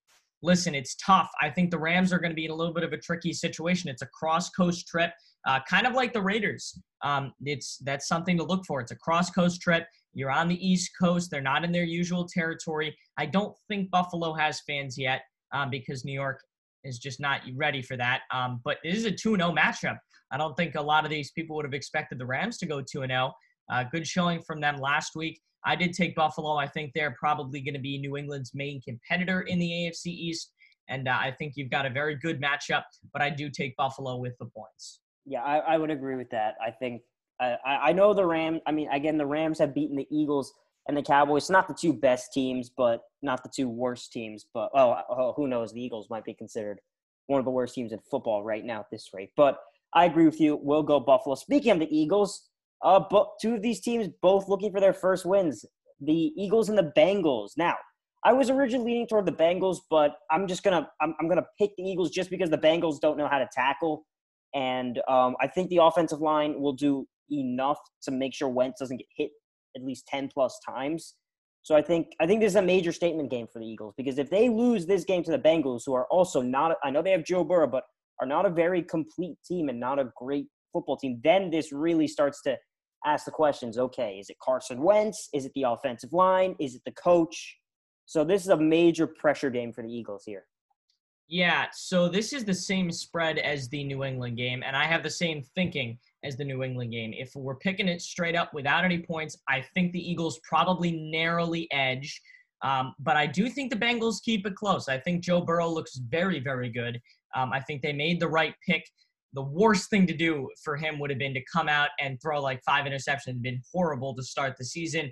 listen, 0.42 0.74
it's 0.74 0.94
tough. 0.96 1.28
I 1.40 1.50
think 1.50 1.70
the 1.70 1.78
Rams 1.78 2.12
are 2.12 2.18
going 2.18 2.30
to 2.30 2.36
be 2.36 2.44
in 2.44 2.50
a 2.50 2.54
little 2.54 2.74
bit 2.74 2.84
of 2.84 2.92
a 2.92 2.98
tricky 2.98 3.32
situation. 3.32 3.90
It's 3.90 4.02
a 4.02 4.06
cross 4.06 4.50
coast 4.50 4.86
trip, 4.86 5.12
uh, 5.46 5.60
kind 5.68 5.86
of 5.86 5.94
like 5.94 6.12
the 6.12 6.22
Raiders. 6.22 6.78
Um, 7.02 7.32
it's 7.44 7.78
that's 7.78 8.06
something 8.06 8.36
to 8.38 8.44
look 8.44 8.64
for. 8.66 8.80
It's 8.80 8.92
a 8.92 8.96
cross 8.96 9.30
coast 9.30 9.60
trip. 9.60 9.86
You're 10.12 10.30
on 10.30 10.48
the 10.48 10.66
East 10.66 10.90
Coast. 11.00 11.30
They're 11.30 11.40
not 11.40 11.64
in 11.64 11.72
their 11.72 11.84
usual 11.84 12.26
territory. 12.26 12.96
I 13.16 13.26
don't 13.26 13.56
think 13.68 13.90
Buffalo 13.90 14.34
has 14.34 14.60
fans 14.66 14.98
yet 14.98 15.22
um, 15.52 15.70
because 15.70 16.04
New 16.04 16.12
York 16.12 16.42
is 16.84 16.98
just 16.98 17.20
not 17.20 17.40
ready 17.56 17.82
for 17.82 17.96
that. 17.96 18.22
Um, 18.32 18.60
but 18.64 18.78
this 18.84 18.96
is 18.96 19.04
a 19.04 19.10
2 19.10 19.36
0 19.36 19.52
matchup. 19.52 19.98
I 20.32 20.36
don't 20.36 20.56
think 20.56 20.74
a 20.74 20.82
lot 20.82 21.04
of 21.04 21.10
these 21.10 21.32
people 21.32 21.56
would 21.56 21.64
have 21.64 21.74
expected 21.74 22.18
the 22.18 22.26
Rams 22.26 22.58
to 22.58 22.66
go 22.66 22.80
2 22.80 23.06
0. 23.06 23.32
Uh, 23.70 23.84
good 23.84 24.06
showing 24.06 24.42
from 24.42 24.60
them 24.60 24.76
last 24.76 25.14
week. 25.14 25.40
I 25.64 25.76
did 25.76 25.92
take 25.92 26.14
Buffalo. 26.14 26.56
I 26.56 26.66
think 26.66 26.92
they're 26.94 27.14
probably 27.18 27.60
going 27.60 27.74
to 27.74 27.80
be 27.80 27.98
New 27.98 28.16
England's 28.16 28.52
main 28.54 28.80
competitor 28.80 29.42
in 29.42 29.58
the 29.58 29.68
AFC 29.68 30.06
East. 30.06 30.52
And 30.88 31.06
uh, 31.06 31.12
I 31.12 31.30
think 31.30 31.52
you've 31.56 31.70
got 31.70 31.86
a 31.86 31.90
very 31.90 32.16
good 32.16 32.40
matchup, 32.42 32.82
but 33.12 33.22
I 33.22 33.30
do 33.30 33.48
take 33.48 33.76
Buffalo 33.76 34.16
with 34.16 34.36
the 34.38 34.46
points. 34.46 35.00
Yeah, 35.26 35.42
I, 35.42 35.58
I 35.58 35.78
would 35.78 35.90
agree 35.90 36.16
with 36.16 36.30
that. 36.30 36.54
I 36.64 36.70
think 36.70 37.02
I, 37.40 37.56
I 37.64 37.92
know 37.92 38.12
the 38.12 38.26
Rams. 38.26 38.60
I 38.66 38.72
mean, 38.72 38.88
again, 38.90 39.16
the 39.16 39.26
Rams 39.26 39.58
have 39.58 39.74
beaten 39.74 39.96
the 39.96 40.06
Eagles 40.10 40.52
and 40.90 40.96
the 40.96 41.02
Cowboys. 41.02 41.48
Not 41.48 41.68
the 41.68 41.74
two 41.74 41.92
best 41.92 42.32
teams, 42.32 42.70
but 42.76 43.00
not 43.22 43.42
the 43.42 43.50
two 43.54 43.68
worst 43.68 44.12
teams. 44.12 44.44
But 44.52 44.70
oh, 44.74 44.96
oh, 45.08 45.32
who 45.36 45.48
knows? 45.48 45.72
The 45.72 45.82
Eagles 45.82 46.08
might 46.10 46.24
be 46.24 46.34
considered 46.34 46.80
one 47.26 47.38
of 47.38 47.44
the 47.44 47.50
worst 47.50 47.74
teams 47.74 47.92
in 47.92 48.00
football 48.10 48.42
right 48.42 48.64
now 48.64 48.80
at 48.80 48.90
this 48.90 49.08
rate. 49.14 49.30
But 49.36 49.58
I 49.94 50.04
agree 50.04 50.26
with 50.26 50.40
you. 50.40 50.58
We'll 50.60 50.82
go 50.82 51.00
Buffalo. 51.00 51.36
Speaking 51.36 51.72
of 51.72 51.78
the 51.78 51.96
Eagles, 51.96 52.48
uh, 52.84 53.00
but 53.08 53.28
two 53.40 53.54
of 53.54 53.62
these 53.62 53.80
teams 53.80 54.08
both 54.20 54.48
looking 54.48 54.72
for 54.72 54.80
their 54.80 54.92
first 54.92 55.24
wins. 55.24 55.64
The 56.00 56.32
Eagles 56.36 56.68
and 56.68 56.76
the 56.76 56.92
Bengals. 56.96 57.50
Now, 57.56 57.76
I 58.24 58.32
was 58.32 58.50
originally 58.50 58.92
leaning 58.92 59.06
toward 59.06 59.26
the 59.26 59.32
Bengals, 59.32 59.78
but 59.90 60.16
I'm 60.30 60.46
just 60.46 60.62
gonna 60.62 60.88
I'm, 61.00 61.14
I'm 61.20 61.28
gonna 61.28 61.46
pick 61.58 61.70
the 61.76 61.84
Eagles 61.84 62.10
just 62.10 62.30
because 62.30 62.50
the 62.50 62.58
Bengals 62.58 63.00
don't 63.00 63.16
know 63.16 63.28
how 63.28 63.38
to 63.38 63.48
tackle, 63.52 64.04
and 64.54 65.00
um, 65.08 65.36
I 65.40 65.46
think 65.46 65.70
the 65.70 65.78
offensive 65.82 66.20
line 66.20 66.60
will 66.60 66.72
do 66.72 67.06
enough 67.30 67.78
to 68.02 68.10
make 68.10 68.34
sure 68.34 68.48
Wentz 68.48 68.80
doesn't 68.80 68.96
get 68.96 69.06
hit 69.16 69.30
at 69.76 69.84
least 69.84 70.06
ten 70.06 70.28
plus 70.28 70.58
times. 70.66 71.14
So 71.62 71.76
I 71.76 71.82
think 71.82 72.08
I 72.20 72.26
think 72.26 72.40
this 72.40 72.52
is 72.52 72.56
a 72.56 72.62
major 72.62 72.92
statement 72.92 73.30
game 73.30 73.46
for 73.46 73.58
the 73.58 73.66
Eagles 73.66 73.94
because 73.96 74.18
if 74.18 74.30
they 74.30 74.48
lose 74.48 74.86
this 74.86 75.04
game 75.04 75.22
to 75.24 75.30
the 75.30 75.38
Bengals, 75.38 75.82
who 75.84 75.94
are 75.94 76.06
also 76.06 76.40
not 76.40 76.76
I 76.82 76.90
know 76.90 77.02
they 77.02 77.12
have 77.12 77.24
Joe 77.24 77.44
Burrow, 77.44 77.66
but 77.66 77.84
are 78.20 78.26
not 78.26 78.46
a 78.46 78.50
very 78.50 78.82
complete 78.82 79.36
team 79.46 79.68
and 79.68 79.78
not 79.78 79.98
a 79.98 80.10
great 80.16 80.46
football 80.72 80.96
team, 80.96 81.20
then 81.22 81.50
this 81.50 81.72
really 81.72 82.06
starts 82.06 82.42
to 82.42 82.56
ask 83.04 83.24
the 83.24 83.30
questions. 83.30 83.78
Okay, 83.78 84.18
is 84.18 84.30
it 84.30 84.36
Carson 84.42 84.82
Wentz? 84.82 85.28
Is 85.34 85.44
it 85.44 85.52
the 85.54 85.64
offensive 85.64 86.12
line? 86.12 86.54
Is 86.58 86.74
it 86.74 86.82
the 86.84 86.92
coach? 86.92 87.56
So 88.06 88.24
this 88.24 88.42
is 88.42 88.48
a 88.48 88.56
major 88.56 89.06
pressure 89.06 89.50
game 89.50 89.72
for 89.72 89.82
the 89.82 89.92
Eagles 89.92 90.24
here. 90.26 90.44
Yeah, 91.28 91.66
so 91.72 92.08
this 92.08 92.32
is 92.32 92.44
the 92.44 92.54
same 92.54 92.90
spread 92.90 93.38
as 93.38 93.68
the 93.68 93.84
New 93.84 94.02
England 94.02 94.36
game, 94.36 94.64
and 94.66 94.76
I 94.76 94.84
have 94.84 95.04
the 95.04 95.10
same 95.10 95.44
thinking 95.54 95.96
as 96.24 96.36
the 96.36 96.44
New 96.44 96.62
England 96.62 96.92
game. 96.92 97.12
If 97.14 97.30
we're 97.34 97.56
picking 97.56 97.88
it 97.88 98.02
straight 98.02 98.36
up 98.36 98.52
without 98.52 98.84
any 98.84 98.98
points, 98.98 99.36
I 99.48 99.64
think 99.74 99.92
the 99.92 100.10
Eagles 100.10 100.40
probably 100.48 100.92
narrowly 101.10 101.68
edge. 101.72 102.20
Um, 102.62 102.94
but 102.98 103.16
I 103.16 103.26
do 103.26 103.48
think 103.48 103.70
the 103.70 103.78
Bengals 103.78 104.22
keep 104.22 104.46
it 104.46 104.54
close. 104.54 104.88
I 104.88 104.98
think 104.98 105.24
Joe 105.24 105.40
Burrow 105.40 105.68
looks 105.68 105.96
very, 105.96 106.40
very 106.40 106.70
good. 106.70 107.00
Um, 107.34 107.52
I 107.52 107.60
think 107.60 107.80
they 107.80 107.92
made 107.92 108.20
the 108.20 108.28
right 108.28 108.54
pick. 108.68 108.84
The 109.32 109.42
worst 109.42 109.88
thing 109.88 110.06
to 110.08 110.16
do 110.16 110.48
for 110.62 110.76
him 110.76 110.98
would 110.98 111.10
have 111.10 111.18
been 111.18 111.34
to 111.34 111.44
come 111.50 111.68
out 111.68 111.90
and 112.00 112.20
throw 112.20 112.42
like 112.42 112.60
five 112.64 112.84
interceptions. 112.84 113.40
Been 113.40 113.62
horrible 113.72 114.14
to 114.16 114.22
start 114.22 114.56
the 114.58 114.64
season. 114.64 115.10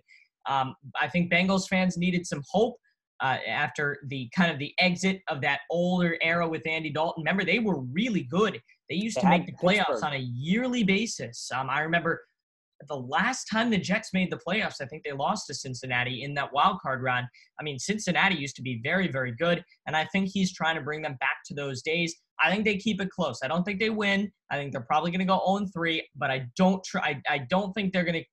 Um, 0.48 0.74
I 1.00 1.08
think 1.08 1.32
Bengals 1.32 1.68
fans 1.68 1.96
needed 1.96 2.26
some 2.26 2.42
hope 2.50 2.76
uh, 3.20 3.38
after 3.46 3.98
the 4.06 4.28
kind 4.34 4.50
of 4.50 4.58
the 4.58 4.72
exit 4.78 5.20
of 5.28 5.40
that 5.40 5.60
older 5.70 6.16
era 6.22 6.48
with 6.48 6.66
Andy 6.66 6.90
Dalton. 6.90 7.22
Remember, 7.22 7.44
they 7.44 7.58
were 7.58 7.80
really 7.80 8.22
good. 8.22 8.60
They 8.88 8.96
used 8.96 9.16
They 9.16 9.22
to 9.22 9.28
make 9.28 9.46
the 9.46 9.52
playoffs 9.52 9.86
Pittsburgh. 9.86 10.04
on 10.04 10.12
a 10.14 10.18
yearly 10.18 10.84
basis. 10.84 11.50
Um, 11.54 11.68
I 11.68 11.80
remember 11.80 12.22
the 12.86 12.96
last 12.96 13.46
time 13.46 13.70
the 13.70 13.78
Jets 13.78 14.10
made 14.14 14.30
the 14.30 14.38
playoffs, 14.38 14.80
I 14.80 14.86
think 14.86 15.02
they 15.02 15.12
lost 15.12 15.46
to 15.48 15.54
Cincinnati 15.54 16.22
in 16.22 16.34
that 16.34 16.52
wild 16.52 16.80
card 16.80 17.02
round. 17.02 17.26
I 17.58 17.64
mean, 17.64 17.78
Cincinnati 17.78 18.36
used 18.36 18.54
to 18.56 18.62
be 18.62 18.80
very, 18.84 19.08
very 19.08 19.32
good, 19.32 19.64
and 19.86 19.96
I 19.96 20.04
think 20.06 20.28
he's 20.32 20.52
trying 20.52 20.76
to 20.76 20.82
bring 20.82 21.02
them 21.02 21.16
back 21.20 21.38
to 21.46 21.54
those 21.54 21.82
days. 21.82 22.14
I 22.40 22.50
think 22.50 22.64
they 22.64 22.76
keep 22.76 23.00
it 23.00 23.10
close. 23.10 23.40
I 23.42 23.48
don't 23.48 23.64
think 23.64 23.80
they 23.80 23.90
win. 23.90 24.30
I 24.50 24.56
think 24.56 24.72
they're 24.72 24.80
probably 24.82 25.10
going 25.10 25.20
to 25.20 25.24
go 25.26 25.42
0 25.58 25.68
3, 25.74 26.08
but 26.16 26.30
I 26.30 26.46
don't 26.56 26.82
try. 26.84 27.02
I, 27.02 27.22
I 27.34 27.38
don't 27.50 27.72
think 27.72 27.92
they're 27.92 28.04
going 28.04 28.14
to 28.14 28.24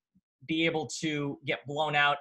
be 0.46 0.64
able 0.64 0.88
to 1.00 1.38
get 1.44 1.66
blown 1.66 1.96
out. 1.96 2.18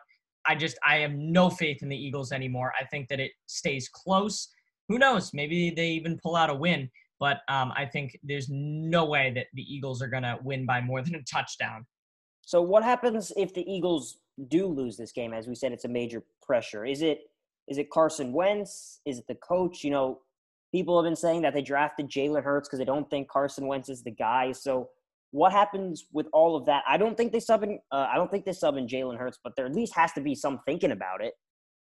I 0.48 0.56
just 0.56 0.78
I 0.86 0.98
have 0.98 1.14
no 1.14 1.50
faith 1.50 1.82
in 1.82 1.90
the 1.90 1.98
Eagles 1.98 2.32
anymore. 2.32 2.74
I 2.80 2.86
think 2.86 3.08
that 3.10 3.20
it 3.20 3.32
stays 3.48 3.90
close. 3.90 4.50
Who 4.90 5.00
knows? 5.00 5.32
Maybe 5.34 5.72
they 5.72 5.90
even 5.90 6.20
pull 6.22 6.36
out 6.36 6.50
a 6.50 6.54
win. 6.54 6.90
But 7.20 7.42
um, 7.48 7.72
I 7.75 7.86
think 7.86 8.20
there's 8.24 8.50
no 8.50 9.06
way 9.06 9.32
that 9.36 9.48
the 9.54 9.62
Eagles 9.62 10.02
are 10.02 10.08
going 10.08 10.24
to 10.24 10.38
win 10.44 10.66
by 10.66 10.82
more 10.82 11.02
than 11.02 11.16
a 11.16 11.24
touchdown. 11.24 11.86
So 12.42 12.62
what 12.62 12.84
happens 12.84 13.32
if 13.38 13.54
the 13.54 13.70
Eagles 13.72 14.20
do 14.50 14.68
lose 14.68 14.98
this 14.98 15.12
game? 15.12 15.34
As 15.34 15.48
we 15.48 15.56
said, 15.56 15.72
it's 15.72 15.86
a 15.86 15.90
major 15.90 16.24
pressure. 16.44 16.86
Is 16.86 17.02
it 17.02 17.22
is 17.68 17.78
it 17.80 17.90
Carson 17.90 18.32
Wentz? 18.32 19.00
Is 19.06 19.20
it 19.20 19.25
the 19.28 19.36
coach? 19.36 19.84
You 19.84 19.92
know, 19.92 20.20
people 20.72 21.02
have 21.02 21.10
been 21.10 21.16
saying 21.16 21.42
that 21.44 21.54
they 21.54 21.62
drafted 21.62 22.10
Jalen 22.10 22.44
Hurts 22.44 22.68
because 22.68 22.80
they 22.80 22.86
don't 22.86 23.10
think 23.10 23.28
Carson 23.28 23.66
Wentz 23.66 23.90
is 23.90 24.04
the 24.04 24.12
guy. 24.12 24.52
So 24.52 24.90
what 25.36 25.51
happens 25.51 26.06
with 26.13 26.27
all 26.32 26.56
of 26.56 26.65
that? 26.65 26.84
I 26.88 26.96
don't 26.96 27.18
think 27.18 27.34
they 27.34 27.42
sub 27.42 27.62
in. 27.62 27.77
Uh, 27.92 28.08
I 28.10 28.15
don't 28.15 28.32
think 28.32 28.46
they 28.46 28.54
sub 28.54 28.77
in 28.77 28.88
Jalen 28.88 29.18
Hurts, 29.18 29.38
but 29.44 29.54
there 29.58 29.65
at 29.65 29.75
least 29.75 29.94
has 29.94 30.13
to 30.13 30.22
be 30.22 30.34
some 30.34 30.62
thinking 30.65 30.92
about 30.92 31.22
it. 31.22 31.34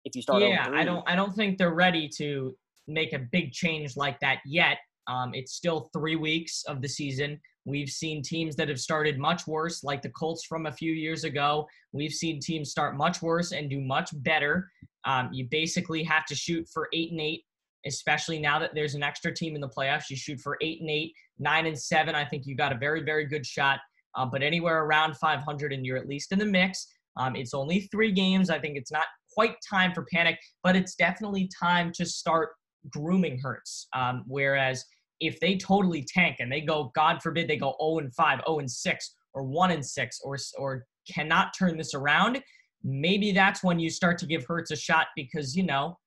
If 0.06 0.16
you 0.16 0.24
start, 0.24 0.42
yeah, 0.42 0.68
I 0.74 0.84
don't 0.84 1.08
I 1.08 1.16
don't 1.16 1.36
think 1.36 1.60
they're 1.60 1.76
ready 1.76 2.10
to 2.18 2.56
make 2.88 3.14
a 3.14 3.20
big 3.20 3.52
change 3.52 3.96
like 3.96 4.20
that 4.22 4.40
yet. 4.44 4.78
Um, 5.08 5.36
it's 5.36 5.54
still 5.54 5.90
three 5.94 6.16
weeks 6.16 6.64
of 6.68 6.82
the 6.82 6.88
season. 6.88 7.40
We've 7.66 7.90
seen 7.90 8.24
teams 8.24 8.56
that 8.56 8.70
have 8.70 8.80
started 8.80 9.20
much 9.20 9.46
worse, 9.46 9.84
like 9.84 10.02
the 10.02 10.10
Colts 10.10 10.46
from 10.46 10.66
a 10.66 10.72
few 10.72 10.94
years 10.94 11.24
ago. 11.24 11.68
We've 11.92 12.14
seen 12.14 12.40
teams 12.40 12.72
start 12.72 12.98
much 12.98 13.22
worse 13.22 13.52
and 13.52 13.70
do 13.70 13.80
much 13.80 14.10
better. 14.24 14.68
Um, 15.06 15.30
you 15.32 15.48
basically 15.52 16.02
have 16.04 16.26
to 16.26 16.36
shoot 16.36 16.68
for 16.74 16.88
eight 16.92 17.12
and 17.12 17.22
eight, 17.22 17.44
especially 17.88 18.40
now 18.40 18.60
that 18.60 18.72
there's 18.74 18.96
an 18.96 19.04
extra 19.04 19.34
team 19.34 19.56
in 19.56 19.62
the 19.62 19.70
playoffs. 19.70 20.10
You 20.10 20.16
shoot 20.16 20.40
for 20.40 20.58
eight 20.62 20.82
and 20.82 20.90
eight, 20.90 21.14
nine 21.40 21.66
and 21.66 21.78
seven. 21.78 22.16
I 22.16 22.26
think 22.26 22.46
you 22.46 22.56
got 22.56 22.72
a 22.72 22.78
very, 22.78 23.04
very 23.04 23.26
good 23.26 23.46
shot. 23.46 23.80
Uh, 24.16 24.26
but 24.26 24.42
anywhere 24.42 24.84
around 24.84 25.16
500, 25.18 25.74
and 25.74 25.86
you're 25.86 25.98
at 25.98 26.08
least 26.08 26.32
in 26.32 26.40
the 26.40 26.46
mix. 26.46 26.88
Um, 27.18 27.36
it's 27.36 27.54
only 27.54 27.82
three 27.92 28.12
games. 28.12 28.50
I 28.50 28.60
think 28.60 28.78
it's 28.78 28.92
not 28.92 29.06
quite 29.32 29.56
time 29.68 29.94
for 29.94 30.06
panic, 30.12 30.38
but 30.64 30.76
it's 30.76 30.96
definitely 30.96 31.50
time 31.60 31.92
to 31.96 32.06
start 32.06 32.50
grooming 32.90 33.40
Hurts. 33.40 33.88
Um, 33.94 34.24
whereas 34.28 34.84
if 35.20 35.40
they 35.40 35.58
totally 35.58 36.06
tank 36.08 36.38
and 36.40 36.52
they 36.52 36.62
go, 36.62 36.92
God 36.96 37.22
forbid, 37.22 37.48
they 37.48 37.58
go 37.58 37.76
0 37.82 38.00
and 38.00 38.14
5, 38.14 38.42
0 38.48 38.60
and 38.60 38.72
6, 38.72 39.16
or 39.34 39.44
1 39.44 39.72
and 39.72 39.86
6, 39.86 40.20
or 40.24 40.38
or 40.58 40.86
cannot 41.12 41.54
turn 41.58 41.78
this 41.78 41.94
around, 41.94 42.42
maybe 42.84 43.32
that's 43.32 43.64
when 43.64 43.80
you 43.80 43.90
start 43.90 44.18
to 44.20 44.26
give 44.26 44.46
Hurts 44.46 44.72
a 44.72 44.76
shot 44.76 45.08
because 45.16 45.56
you 45.56 45.64
know 45.64 45.98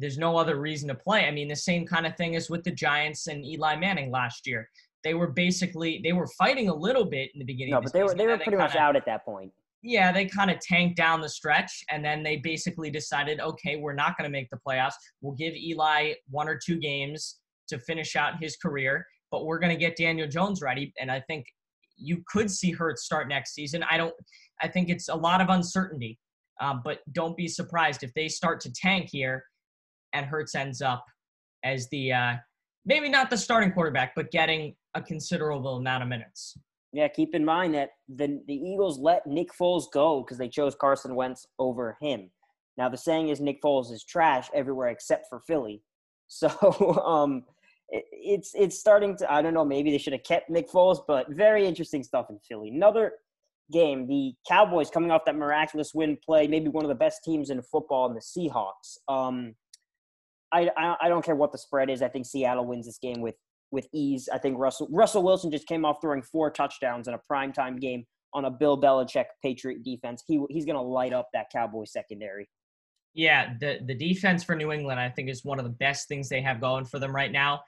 there's 0.00 0.18
no 0.18 0.36
other 0.36 0.60
reason 0.60 0.88
to 0.88 0.94
play. 0.94 1.26
I 1.26 1.30
mean, 1.30 1.48
the 1.48 1.56
same 1.56 1.86
kind 1.86 2.06
of 2.06 2.16
thing 2.16 2.36
as 2.36 2.50
with 2.50 2.64
the 2.64 2.70
Giants 2.70 3.26
and 3.26 3.44
Eli 3.44 3.76
Manning 3.76 4.10
last 4.10 4.46
year. 4.46 4.68
They 5.02 5.14
were 5.14 5.28
basically 5.28 6.00
they 6.04 6.12
were 6.12 6.26
fighting 6.38 6.68
a 6.68 6.74
little 6.74 7.04
bit 7.04 7.30
in 7.34 7.38
the 7.38 7.44
beginning. 7.44 7.72
No, 7.72 7.80
but 7.80 7.92
they 7.92 8.02
were 8.02 8.14
they 8.14 8.26
were 8.26 8.36
pretty 8.36 8.56
much 8.58 8.72
kinda- 8.72 8.84
out 8.84 8.96
at 8.96 9.06
that 9.06 9.24
point. 9.24 9.52
yeah, 9.82 10.12
they 10.12 10.26
kind 10.26 10.50
of 10.50 10.60
tanked 10.60 10.96
down 10.96 11.22
the 11.22 11.28
stretch, 11.28 11.82
and 11.90 12.04
then 12.04 12.22
they 12.22 12.36
basically 12.36 12.90
decided, 12.90 13.40
okay, 13.40 13.76
we're 13.76 13.94
not 13.94 14.18
going 14.18 14.28
to 14.28 14.32
make 14.32 14.50
the 14.50 14.58
playoffs. 14.66 14.92
We'll 15.22 15.36
give 15.36 15.54
Eli 15.54 16.12
one 16.28 16.48
or 16.48 16.58
two 16.62 16.78
games 16.78 17.38
to 17.68 17.78
finish 17.78 18.14
out 18.14 18.34
his 18.42 18.56
career, 18.56 19.06
but 19.30 19.46
we're 19.46 19.58
going 19.58 19.72
to 19.72 19.78
get 19.78 19.96
Daniel 19.96 20.28
Jones 20.28 20.60
ready. 20.60 20.92
And 21.00 21.10
I 21.10 21.20
think 21.20 21.46
you 21.96 22.22
could 22.26 22.50
see 22.50 22.72
Hurts 22.72 23.04
start 23.04 23.28
next 23.28 23.54
season. 23.54 23.82
I 23.90 23.96
don't. 23.96 24.14
I 24.60 24.68
think 24.68 24.90
it's 24.90 25.08
a 25.08 25.14
lot 25.14 25.40
of 25.40 25.48
uncertainty, 25.48 26.18
um, 26.60 26.82
but 26.84 26.98
don't 27.12 27.36
be 27.36 27.48
surprised 27.48 28.02
if 28.02 28.12
they 28.12 28.28
start 28.28 28.60
to 28.60 28.72
tank 28.72 29.08
here, 29.10 29.44
and 30.12 30.26
Hurts 30.26 30.54
ends 30.54 30.82
up 30.82 31.04
as 31.64 31.88
the 31.88 32.12
uh, 32.12 32.34
maybe 32.84 33.08
not 33.08 33.30
the 33.30 33.36
starting 33.36 33.72
quarterback, 33.72 34.12
but 34.14 34.30
getting 34.30 34.74
a 34.94 35.02
considerable 35.02 35.76
amount 35.76 36.02
of 36.02 36.08
minutes. 36.08 36.56
Yeah, 36.92 37.08
keep 37.08 37.34
in 37.34 37.44
mind 37.44 37.74
that 37.74 37.90
the 38.08 38.42
the 38.46 38.54
Eagles 38.54 38.98
let 38.98 39.26
Nick 39.26 39.48
Foles 39.58 39.84
go 39.92 40.22
because 40.22 40.38
they 40.38 40.48
chose 40.48 40.74
Carson 40.74 41.14
Wentz 41.14 41.46
over 41.58 41.96
him. 42.00 42.30
Now 42.76 42.88
the 42.88 42.96
saying 42.96 43.28
is 43.28 43.40
Nick 43.40 43.62
Foles 43.62 43.92
is 43.92 44.04
trash 44.04 44.48
everywhere 44.54 44.88
except 44.88 45.26
for 45.28 45.40
Philly. 45.40 45.82
So 46.32 46.48
um, 47.04 47.42
it, 47.88 48.04
it's 48.12 48.52
it's 48.54 48.78
starting 48.78 49.16
to 49.16 49.32
I 49.32 49.42
don't 49.42 49.52
know 49.52 49.64
maybe 49.64 49.90
they 49.90 49.98
should 49.98 50.12
have 50.12 50.22
kept 50.22 50.48
Nick 50.48 50.70
Foles, 50.70 51.00
but 51.08 51.28
very 51.28 51.66
interesting 51.66 52.04
stuff 52.04 52.26
in 52.30 52.38
Philly. 52.48 52.68
Another 52.68 53.14
game, 53.72 54.06
the 54.06 54.34
Cowboys 54.46 54.90
coming 54.90 55.10
off 55.10 55.24
that 55.26 55.34
miraculous 55.34 55.92
win, 55.92 56.16
play 56.24 56.46
maybe 56.46 56.68
one 56.68 56.84
of 56.84 56.88
the 56.88 56.94
best 56.94 57.24
teams 57.24 57.50
in 57.50 57.60
football, 57.62 58.06
in 58.08 58.14
the 58.14 58.20
Seahawks. 58.20 58.98
Um, 59.08 59.54
I, 60.52 60.70
I 60.76 60.96
I 61.02 61.08
don't 61.08 61.24
care 61.24 61.36
what 61.36 61.52
the 61.52 61.58
spread 61.58 61.90
is. 61.90 62.02
I 62.02 62.08
think 62.08 62.26
Seattle 62.26 62.66
wins 62.66 62.86
this 62.86 62.98
game 62.98 63.20
with 63.20 63.36
with 63.70 63.86
ease. 63.92 64.28
I 64.32 64.38
think 64.38 64.58
Russell 64.58 64.88
Russell 64.90 65.22
Wilson 65.22 65.50
just 65.50 65.66
came 65.66 65.84
off 65.84 65.98
throwing 66.00 66.22
four 66.22 66.50
touchdowns 66.50 67.08
in 67.08 67.14
a 67.14 67.20
primetime 67.30 67.80
game 67.80 68.04
on 68.32 68.44
a 68.44 68.50
Bill 68.50 68.80
Belichick 68.80 69.26
Patriot 69.42 69.82
defense. 69.84 70.22
He 70.26 70.42
he's 70.50 70.64
going 70.64 70.76
to 70.76 70.82
light 70.82 71.12
up 71.12 71.28
that 71.32 71.46
Cowboy 71.52 71.84
secondary. 71.84 72.48
Yeah, 73.14 73.54
the 73.60 73.78
the 73.86 73.94
defense 73.94 74.44
for 74.44 74.54
New 74.54 74.72
England, 74.72 75.00
I 75.00 75.08
think, 75.08 75.28
is 75.28 75.44
one 75.44 75.58
of 75.58 75.64
the 75.64 75.70
best 75.70 76.08
things 76.08 76.28
they 76.28 76.40
have 76.42 76.60
going 76.60 76.84
for 76.84 76.98
them 76.98 77.14
right 77.14 77.32
now. 77.32 77.60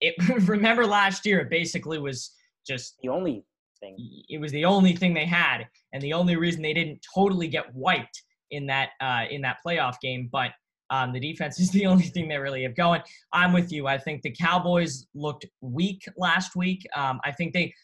It 0.00 0.14
remember 0.48 0.86
last 0.86 1.24
year, 1.26 1.40
it 1.40 1.50
basically 1.50 1.98
was 1.98 2.32
just 2.66 2.94
The 3.02 3.08
only 3.08 3.44
thing. 3.80 3.96
it 4.28 4.40
was 4.40 4.52
the 4.52 4.64
only 4.64 4.96
thing 4.96 5.14
they 5.14 5.26
had, 5.26 5.66
and 5.92 6.02
the 6.02 6.12
only 6.12 6.36
reason 6.36 6.62
they 6.62 6.74
didn't 6.74 7.04
totally 7.14 7.48
get 7.48 7.72
wiped 7.74 8.22
in 8.50 8.66
that 8.66 8.90
uh, 9.00 9.24
in 9.30 9.40
that 9.42 9.58
playoff 9.64 10.00
game. 10.00 10.28
But 10.32 10.50
um, 10.92 11.12
the 11.12 11.18
defense 11.18 11.58
is 11.60 11.70
the 11.70 11.86
only 11.86 12.04
thing 12.04 12.28
they 12.28 12.38
really 12.38 12.62
have 12.62 12.76
going. 12.76 13.02
I'm 13.32 13.52
with 13.52 13.72
you. 13.72 13.88
I 13.88 13.98
think 13.98 14.22
the 14.22 14.30
Cowboys 14.30 15.06
looked 15.14 15.46
weak 15.60 16.02
last 16.16 16.54
week. 16.54 16.86
Um, 16.94 17.18
I 17.24 17.32
think 17.32 17.52
they 17.52 17.74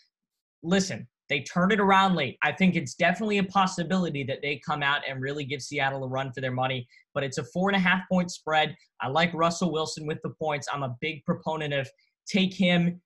listen. 0.62 1.08
They 1.28 1.40
turned 1.40 1.72
it 1.72 1.80
around 1.80 2.14
late. 2.14 2.38
I 2.42 2.52
think 2.52 2.74
it's 2.74 2.94
definitely 2.94 3.38
a 3.38 3.44
possibility 3.44 4.24
that 4.24 4.38
they 4.40 4.60
come 4.64 4.82
out 4.82 5.02
and 5.06 5.20
really 5.20 5.44
give 5.44 5.60
Seattle 5.60 6.04
a 6.04 6.08
run 6.08 6.32
for 6.32 6.40
their 6.40 6.52
money. 6.52 6.86
But 7.12 7.22
it's 7.22 7.36
a 7.36 7.44
four 7.44 7.68
and 7.68 7.76
a 7.76 7.80
half 7.80 8.00
point 8.10 8.30
spread. 8.30 8.74
I 9.02 9.08
like 9.08 9.34
Russell 9.34 9.70
Wilson 9.70 10.06
with 10.06 10.18
the 10.22 10.30
points. 10.30 10.68
I'm 10.72 10.82
a 10.82 10.96
big 11.02 11.22
proponent 11.24 11.74
of 11.74 11.88
take 12.26 12.54
him 12.54 13.00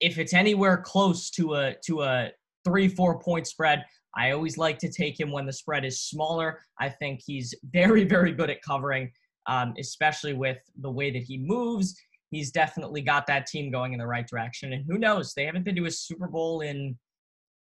if 0.00 0.18
it's 0.18 0.34
anywhere 0.34 0.82
close 0.84 1.30
to 1.30 1.54
a 1.54 1.76
to 1.86 2.02
a 2.02 2.30
three 2.64 2.88
four 2.88 3.20
point 3.20 3.46
spread 3.46 3.84
i 4.16 4.30
always 4.30 4.58
like 4.58 4.78
to 4.78 4.90
take 4.90 5.18
him 5.18 5.30
when 5.30 5.46
the 5.46 5.52
spread 5.52 5.84
is 5.84 6.00
smaller. 6.00 6.60
I 6.80 6.88
think 6.88 7.20
he's 7.24 7.54
very 7.72 8.04
very 8.04 8.32
good 8.32 8.50
at 8.50 8.62
covering 8.62 9.10
um, 9.46 9.74
especially 9.78 10.34
with 10.34 10.58
the 10.80 10.90
way 10.90 11.10
that 11.10 11.22
he 11.22 11.36
moves. 11.36 11.96
He's 12.30 12.52
definitely 12.52 13.02
got 13.02 13.26
that 13.26 13.46
team 13.46 13.72
going 13.72 13.92
in 13.92 13.98
the 13.98 14.06
right 14.06 14.26
direction 14.26 14.72
and 14.72 14.84
who 14.88 14.98
knows? 14.98 15.34
They 15.34 15.44
haven't 15.44 15.64
been 15.64 15.76
to 15.76 15.86
a 15.86 15.90
super 15.90 16.28
bowl 16.28 16.60
in 16.60 16.96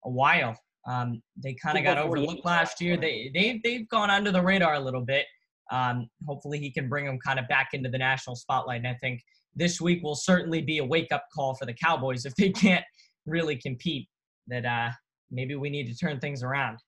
a 0.05 0.09
while. 0.09 0.57
Um, 0.87 1.21
they 1.35 1.53
kind 1.61 1.77
of 1.77 1.83
got 1.83 1.97
overlooked 1.97 2.45
last 2.45 2.79
year. 2.79 2.95
they, 2.95 3.29
they, 3.33 3.59
they've 3.63 3.89
gone 3.89 4.09
under 4.09 4.31
the 4.31 4.41
radar 4.41 4.75
a 4.75 4.79
little 4.79 5.01
bit. 5.01 5.25
Um, 5.71 6.07
hopefully 6.25 6.59
he 6.59 6.71
can 6.71 6.87
bring 6.87 7.05
them 7.05 7.19
kind 7.19 7.39
of 7.39 7.47
back 7.47 7.69
into 7.73 7.89
the 7.89 7.97
national 7.97 8.35
spotlight 8.35 8.77
and 8.77 8.87
i 8.87 8.93
think 9.01 9.19
this 9.55 9.79
week 9.79 10.03
will 10.03 10.15
certainly 10.15 10.61
be 10.61 10.79
a 10.79 10.83
wake 10.83 11.11
up 11.11 11.25
call 11.33 11.55
for 11.55 11.65
the 11.65 11.73
Cowboys 11.73 12.25
if 12.25 12.35
they 12.35 12.49
can't 12.65 12.83
really 13.25 13.55
compete. 13.55 14.07
That 14.47 14.65
uh, 14.65 14.89
maybe 15.31 15.55
we 15.55 15.69
need 15.69 15.87
to 15.87 15.97
turn 15.97 16.19
things 16.19 16.43
around. 16.43 16.79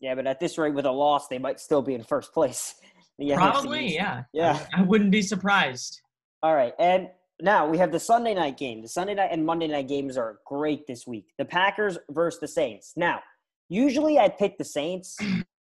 Yeah, 0.00 0.14
but 0.14 0.26
at 0.26 0.40
this 0.40 0.58
rate, 0.58 0.74
with 0.74 0.86
a 0.86 0.90
loss, 0.90 1.28
they 1.28 1.38
might 1.38 1.60
still 1.60 1.82
be 1.82 1.94
in 1.94 2.02
first 2.02 2.32
place. 2.32 2.74
Probably, 3.34 3.94
yeah. 3.94 4.24
Yeah. 4.32 4.58
I, 4.74 4.80
I 4.80 4.82
wouldn't 4.82 5.12
be 5.12 5.22
surprised. 5.22 6.00
All 6.42 6.54
right, 6.54 6.74
and 6.78 7.08
now 7.40 7.68
we 7.68 7.78
have 7.78 7.92
the 7.92 8.00
Sunday 8.00 8.34
night 8.34 8.56
game. 8.56 8.82
The 8.82 8.88
Sunday 8.88 9.14
night 9.14 9.30
and 9.32 9.44
Monday 9.44 9.68
night 9.68 9.88
games 9.88 10.16
are 10.16 10.38
great 10.44 10.86
this 10.86 11.06
week. 11.06 11.32
The 11.38 11.44
Packers 11.44 11.98
versus 12.10 12.40
the 12.40 12.48
Saints. 12.48 12.94
Now, 12.96 13.20
usually 13.68 14.18
I'd 14.18 14.38
pick 14.38 14.58
the 14.58 14.64
Saints, 14.64 15.16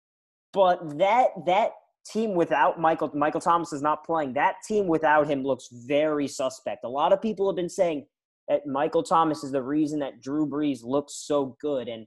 but 0.53 0.97
that 0.97 1.29
that 1.45 1.71
team 2.05 2.35
without 2.35 2.79
Michael 2.79 3.11
Michael 3.13 3.41
Thomas 3.41 3.73
is 3.73 3.81
not 3.81 4.03
playing. 4.05 4.33
That 4.33 4.55
team 4.67 4.87
without 4.87 5.27
him 5.27 5.43
looks 5.43 5.69
very 5.71 6.27
suspect. 6.27 6.83
A 6.85 6.89
lot 6.89 7.13
of 7.13 7.21
people 7.21 7.49
have 7.49 7.55
been 7.55 7.69
saying 7.69 8.05
Michael 8.65 9.03
Thomas 9.03 9.43
is 9.43 9.51
the 9.51 9.61
reason 9.61 9.99
that 9.99 10.21
Drew 10.21 10.47
Brees 10.47 10.79
looks 10.83 11.13
so 11.25 11.57
good, 11.61 11.87
and 11.87 12.05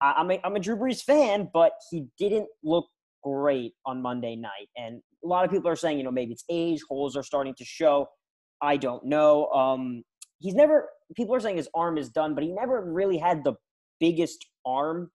I, 0.00 0.14
I'm 0.18 0.30
a, 0.30 0.40
I'm 0.44 0.56
a 0.56 0.60
Drew 0.60 0.76
Brees 0.76 1.02
fan, 1.02 1.48
but 1.52 1.72
he 1.90 2.06
didn't 2.18 2.48
look 2.62 2.86
great 3.22 3.74
on 3.86 4.02
Monday 4.02 4.36
night. 4.36 4.68
And 4.76 5.02
a 5.24 5.26
lot 5.26 5.44
of 5.44 5.50
people 5.50 5.70
are 5.70 5.76
saying, 5.76 5.98
you 5.98 6.04
know, 6.04 6.10
maybe 6.10 6.32
it's 6.32 6.44
age, 6.48 6.80
holes 6.88 7.16
are 7.16 7.22
starting 7.22 7.54
to 7.58 7.64
show. 7.64 8.08
I 8.62 8.76
don't 8.76 9.04
know. 9.04 9.46
Um, 9.48 10.02
he's 10.38 10.54
never. 10.54 10.88
People 11.16 11.34
are 11.34 11.40
saying 11.40 11.56
his 11.56 11.68
arm 11.74 11.98
is 11.98 12.08
done, 12.08 12.34
but 12.34 12.44
he 12.44 12.52
never 12.52 12.90
really 12.90 13.18
had 13.18 13.42
the 13.44 13.54
biggest 13.98 14.46
arm 14.66 15.10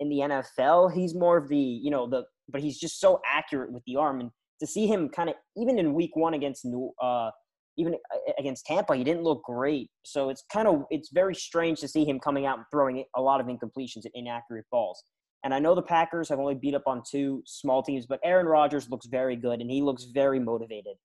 in 0.00 0.08
the 0.08 0.18
NFL. 0.18 0.92
He's 0.94 1.14
more 1.14 1.36
of 1.36 1.48
the, 1.48 1.56
you 1.56 1.90
know, 1.90 2.08
the 2.08 2.24
but 2.48 2.60
he's 2.60 2.78
just 2.78 3.00
so 3.00 3.20
accurate 3.30 3.72
with 3.72 3.82
the 3.86 3.96
arm 3.96 4.20
and 4.20 4.30
to 4.60 4.66
see 4.66 4.86
him 4.86 5.08
kind 5.08 5.28
of 5.28 5.34
even 5.56 5.78
in 5.78 5.94
week 5.94 6.14
1 6.14 6.34
against 6.34 6.64
New 6.64 6.92
uh 7.02 7.30
even 7.76 7.96
against 8.38 8.66
Tampa, 8.66 8.96
he 8.96 9.04
didn't 9.04 9.22
look 9.22 9.42
great. 9.44 9.90
So 10.04 10.30
it's 10.30 10.44
kind 10.52 10.66
of 10.68 10.84
it's 10.90 11.10
very 11.12 11.34
strange 11.34 11.80
to 11.80 11.88
see 11.88 12.04
him 12.04 12.18
coming 12.18 12.46
out 12.46 12.58
and 12.58 12.66
throwing 12.70 13.04
a 13.16 13.20
lot 13.20 13.40
of 13.40 13.46
incompletions 13.46 14.04
and 14.04 14.12
inaccurate 14.14 14.64
balls. 14.70 15.02
And 15.44 15.54
I 15.54 15.58
know 15.58 15.74
the 15.74 15.82
Packers 15.82 16.28
have 16.30 16.38
only 16.38 16.54
beat 16.54 16.74
up 16.74 16.86
on 16.86 17.02
two 17.08 17.42
small 17.46 17.82
teams, 17.82 18.06
but 18.06 18.18
Aaron 18.24 18.46
Rodgers 18.46 18.90
looks 18.90 19.06
very 19.06 19.36
good 19.36 19.60
and 19.60 19.70
he 19.70 19.82
looks 19.82 20.04
very 20.04 20.40
motivated 20.40 20.96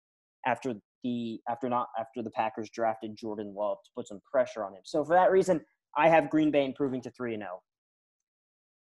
after 0.48 0.74
the 1.04 1.40
after 1.50 1.70
not 1.70 1.88
after 2.00 2.24
the 2.24 2.32
Packers 2.32 2.70
drafted 2.70 3.16
Jordan 3.16 3.54
Love 3.56 3.78
to 3.84 3.92
put 3.96 4.08
some 4.08 4.22
pressure 4.30 4.64
on 4.64 4.74
him. 4.74 4.82
So 4.84 5.04
for 5.04 5.14
that 5.14 5.32
reason, 5.32 5.62
I 5.98 6.10
have 6.10 6.30
Green 6.30 6.52
Bay 6.52 6.66
improving 6.66 7.02
to 7.02 7.12
three 7.12 7.34
and 7.34 7.42
zero. 7.42 7.52
Oh. 7.56 7.64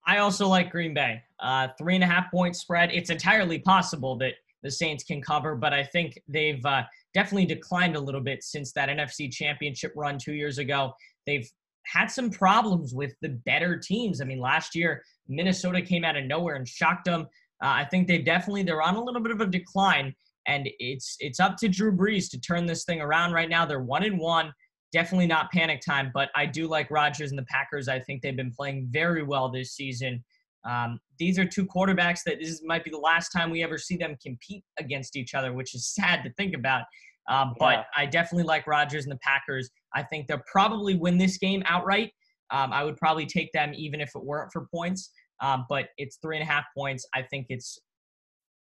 I 0.08 0.20
also 0.20 0.48
like 0.48 0.72
Green 0.72 0.94
Bay. 0.94 1.22
Uh, 1.40 1.70
three 1.78 1.96
and 1.96 2.04
a 2.04 2.08
half 2.08 2.30
point 2.32 2.56
spread. 2.56 2.92
It's 2.92 3.10
entirely 3.10 3.60
possible 3.60 4.16
that 4.18 4.34
the 4.62 4.72
Saints 4.72 5.04
can 5.04 5.22
cover, 5.22 5.56
but 5.56 5.74
I 5.74 5.84
think 5.84 6.20
they've 6.28 6.64
uh, 6.66 6.84
definitely 7.16 7.46
declined 7.46 7.96
a 7.96 8.00
little 8.00 8.22
bit 8.22 8.44
since 8.44 8.74
that 8.74 8.90
NFC 8.90 9.32
Championship 9.32 9.94
run 9.96 10.20
two 10.20 10.34
years 10.34 10.60
ago. 10.60 10.94
They've 11.26 11.50
had 11.86 12.08
some 12.08 12.30
problems 12.30 12.94
with 12.94 13.14
the 13.22 13.30
better 13.46 13.78
teams. 13.78 14.22
I 14.22 14.26
mean, 14.26 14.40
last 14.40 14.76
year 14.76 15.02
Minnesota 15.28 15.82
came 15.82 16.04
out 16.04 16.18
of 16.18 16.26
nowhere 16.26 16.56
and 16.56 16.68
shocked 16.68 17.06
them. 17.06 17.22
Uh, 17.64 17.72
I 17.82 17.86
think 17.86 18.08
they 18.08 18.20
definitely 18.20 18.64
they're 18.64 18.82
on 18.82 18.96
a 18.96 19.04
little 19.04 19.22
bit 19.22 19.32
of 19.32 19.40
a 19.40 19.48
decline, 19.48 20.14
and 20.46 20.70
it's 20.78 21.16
it's 21.20 21.40
up 21.40 21.56
to 21.58 21.70
Drew 21.70 21.96
Brees 21.96 22.30
to 22.32 22.40
turn 22.40 22.66
this 22.66 22.84
thing 22.84 23.00
around. 23.02 23.32
Right 23.32 23.50
now, 23.50 23.66
they're 23.66 23.80
one 23.80 24.04
and 24.04 24.20
one. 24.20 24.52
Definitely 24.92 25.28
not 25.28 25.52
panic 25.52 25.82
time, 25.82 26.12
but 26.14 26.30
I 26.36 26.46
do 26.46 26.68
like 26.68 26.92
Rodgers 26.92 27.32
and 27.32 27.40
the 27.40 27.46
Packers. 27.46 27.88
I 27.88 28.00
think 28.00 28.22
they've 28.22 28.36
been 28.36 28.52
playing 28.52 28.90
very 28.92 29.24
well 29.24 29.50
this 29.50 29.72
season. 29.72 30.24
Um, 30.68 31.00
these 31.20 31.38
are 31.38 31.46
two 31.46 31.66
quarterbacks 31.66 32.22
that 32.26 32.40
this 32.42 32.62
might 32.66 32.84
be 32.84 32.90
the 32.90 32.98
last 32.98 33.30
time 33.30 33.50
we 33.50 33.64
ever 33.64 33.78
see 33.78 33.98
them 33.98 34.18
compete 34.22 34.64
against 34.80 35.16
each 35.16 35.34
other, 35.34 35.54
which 35.54 35.76
is 35.76 35.88
sad 35.88 36.24
to 36.24 36.34
think 36.34 36.56
about. 36.56 36.84
Um, 37.30 37.56
but 37.60 37.74
yeah. 37.74 37.84
I 37.96 38.06
definitely 38.06 38.44
like 38.44 38.68
Rodgers 38.68 39.06
and 39.06 39.12
the 39.12 39.20
Packers. 39.20 39.70
I 39.94 40.04
think 40.04 40.28
they'll 40.28 40.42
probably 40.52 40.96
win 40.96 41.18
this 41.18 41.38
game 41.38 41.64
outright. 41.66 42.12
Um, 42.52 42.72
I 42.72 42.84
would 42.84 42.98
probably 42.98 43.26
take 43.26 43.52
them 43.54 43.74
even 43.76 44.02
if 44.02 44.12
it 44.16 44.24
weren't 44.24 44.52
for 44.52 44.68
points. 44.74 45.12
Um, 45.42 45.66
but 45.70 45.90
it's 45.98 46.18
three 46.22 46.38
and 46.38 46.48
a 46.48 46.52
half 46.52 46.66
points. 46.76 47.06
I 47.14 47.22
think 47.24 47.48
it's 47.50 47.80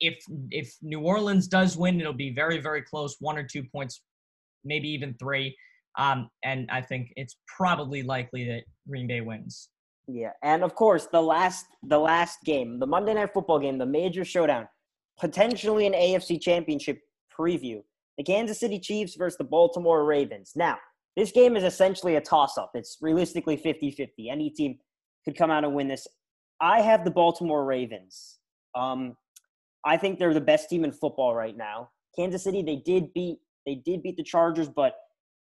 if 0.01 0.19
if 0.51 0.75
New 0.83 1.01
Orleans 1.01 1.49
does 1.49 1.77
win, 1.77 2.01
it'll 2.01 2.13
be 2.13 2.35
very 2.35 2.59
very 2.59 2.83
close, 2.83 3.17
one 3.21 3.39
or 3.39 3.45
two 3.45 3.63
points, 3.73 4.03
maybe 4.65 4.89
even 4.89 5.15
three. 5.15 5.57
Um, 5.99 6.29
and 6.45 6.69
I 6.71 6.83
think 6.83 7.13
it's 7.17 7.37
probably 7.57 8.03
likely 8.03 8.47
that 8.49 8.65
Green 8.87 9.07
Bay 9.07 9.21
wins. 9.21 9.71
Yeah, 10.09 10.33
and 10.43 10.63
of 10.63 10.75
course 10.75 11.09
the 11.11 11.21
last 11.21 11.67
the 11.83 11.99
last 11.99 12.39
game, 12.45 12.79
the 12.79 12.87
Monday 12.87 13.15
Night 13.15 13.33
Football 13.35 13.59
game, 13.59 13.79
the 13.79 13.87
major 13.87 14.25
showdown, 14.25 14.69
potentially 15.19 15.87
an 15.87 15.95
AFC 15.95 16.41
Championship 16.41 17.01
preview. 17.37 17.83
The 18.19 18.25
Kansas 18.25 18.59
City 18.59 18.79
Chiefs 18.79 19.15
versus 19.15 19.37
the 19.37 19.45
Baltimore 19.45 20.05
Ravens. 20.05 20.53
Now, 20.57 20.79
this 21.17 21.33
game 21.33 21.57
is 21.57 21.65
essentially 21.65 22.17
a 22.17 22.21
toss 22.21 22.57
up. 22.57 22.71
It's 22.75 22.99
realistically 23.01 23.57
50 23.57 23.91
50. 23.91 24.31
Any 24.31 24.51
team 24.51 24.79
could 25.25 25.37
come 25.37 25.51
out 25.51 25.65
and 25.65 25.75
win 25.75 25.89
this. 25.89 26.07
I 26.61 26.81
have 26.81 27.05
the 27.05 27.11
Baltimore 27.11 27.65
Ravens. 27.65 28.39
Um, 28.75 29.17
I 29.85 29.97
think 29.97 30.19
they're 30.19 30.35
the 30.35 30.41
best 30.41 30.71
team 30.71 30.85
in 30.85 30.93
football 30.93 31.35
right 31.35 31.57
now. 31.57 31.91
Kansas 32.17 32.45
City, 32.45 32.63
they 32.63 32.77
did 32.77 33.13
beat 33.13 33.39
they 33.67 33.75
did 33.75 34.03
beat 34.03 34.17
the 34.17 34.23
Chargers, 34.23 34.69
but 34.69 34.95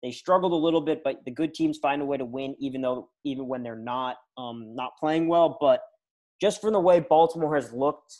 they 0.04 0.12
struggled 0.12 0.52
a 0.52 0.56
little 0.56 0.82
bit. 0.82 1.02
But 1.04 1.26
the 1.26 1.32
good 1.32 1.54
teams 1.54 1.80
find 1.80 2.02
a 2.02 2.06
way 2.06 2.18
to 2.18 2.26
win, 2.26 2.56
even 2.60 2.82
though 2.82 3.10
even 3.24 3.48
when 3.48 3.64
they're 3.64 3.76
not 3.76 4.18
um, 4.38 4.76
not 4.76 4.92
playing 5.00 5.28
well. 5.28 5.58
But 5.60 5.82
just 6.40 6.62
from 6.62 6.74
the 6.74 6.80
way 6.80 7.00
Baltimore 7.00 7.56
has 7.56 7.74
looked, 7.74 8.16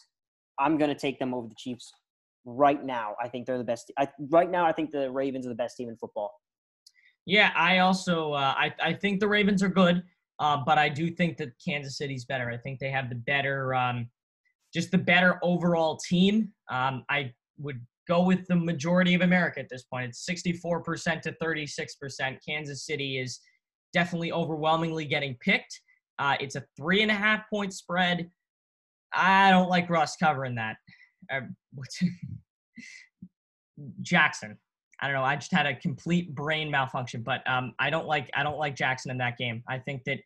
I'm 0.58 0.78
going 0.78 0.90
to 0.90 1.00
take 1.00 1.20
them 1.20 1.34
over 1.34 1.48
the 1.48 1.56
Chiefs 1.58 1.92
right 2.46 2.84
now. 2.84 3.16
I 3.22 3.28
think 3.28 3.46
they're 3.46 3.58
the 3.58 3.64
best. 3.64 3.92
I, 4.00 4.08
right 4.30 4.50
now, 4.50 4.66
I 4.66 4.72
think 4.72 4.90
the 4.90 5.12
Ravens 5.12 5.46
are 5.46 5.50
the 5.50 5.56
best 5.56 5.78
team 5.78 5.90
in 5.90 5.98
football. 5.98 6.32
Yeah, 7.26 7.52
I 7.56 7.80
also 7.80 8.34
uh, 8.34 8.54
I 8.58 8.74
I 8.82 8.94
think 8.94 9.20
the 9.20 9.28
Ravens 9.28 9.62
are 9.62 9.70
good. 9.70 10.04
Uh, 10.40 10.58
but 10.66 10.78
I 10.78 10.90
do 10.90 11.10
think 11.10 11.38
that 11.38 11.52
Kansas 11.64 11.98
City's 11.98 12.26
better. 12.26 12.50
I 12.50 12.58
think 12.58 12.80
they 12.80 12.90
have 12.90 13.10
the 13.10 13.16
better, 13.16 13.74
um, 13.74 14.10
just 14.74 14.92
the 14.92 14.98
better 14.98 15.40
overall 15.44 15.98
team. 15.98 16.52
Um, 16.70 17.06
I 17.10 17.32
would 17.60 17.80
go 18.08 18.24
with 18.24 18.46
the 18.48 18.56
majority 18.56 19.14
of 19.14 19.22
America 19.22 19.60
at 19.60 19.70
this 19.70 19.84
point. 19.84 20.06
It's 20.10 20.26
64% 20.30 21.22
to 21.22 21.36
36%. 21.42 22.38
Kansas 22.48 22.86
City 22.86 23.18
is 23.18 23.40
definitely 23.94 24.32
overwhelmingly 24.32 25.06
getting 25.06 25.38
picked. 25.42 25.80
Uh, 26.20 26.36
it's 26.40 26.56
a 26.56 26.64
three 26.78 27.02
and 27.02 27.12
a 27.12 27.16
half 27.16 27.50
point 27.50 27.74
spread. 27.74 28.30
I 29.14 29.52
don't 29.52 29.70
like 29.70 29.90
Russ 29.90 30.16
covering 30.18 30.56
that. 30.56 30.78
Uh, 31.32 31.42
Jackson. 34.02 34.58
I 35.02 35.08
don't 35.08 35.16
know. 35.16 35.24
I 35.24 35.36
just 35.36 35.52
had 35.52 35.66
a 35.66 35.76
complete 35.76 36.34
brain 36.34 36.72
malfunction, 36.72 37.24
but 37.24 37.48
um, 37.50 37.74
I 37.80 37.90
don't 37.90 38.08
like 38.08 38.30
I 38.36 38.44
don't 38.44 38.58
like 38.58 38.76
Jackson 38.76 39.12
in 39.12 39.18
that 39.18 39.38
game. 39.38 39.64
I 39.68 39.80
think 39.80 40.04
that 40.06 40.20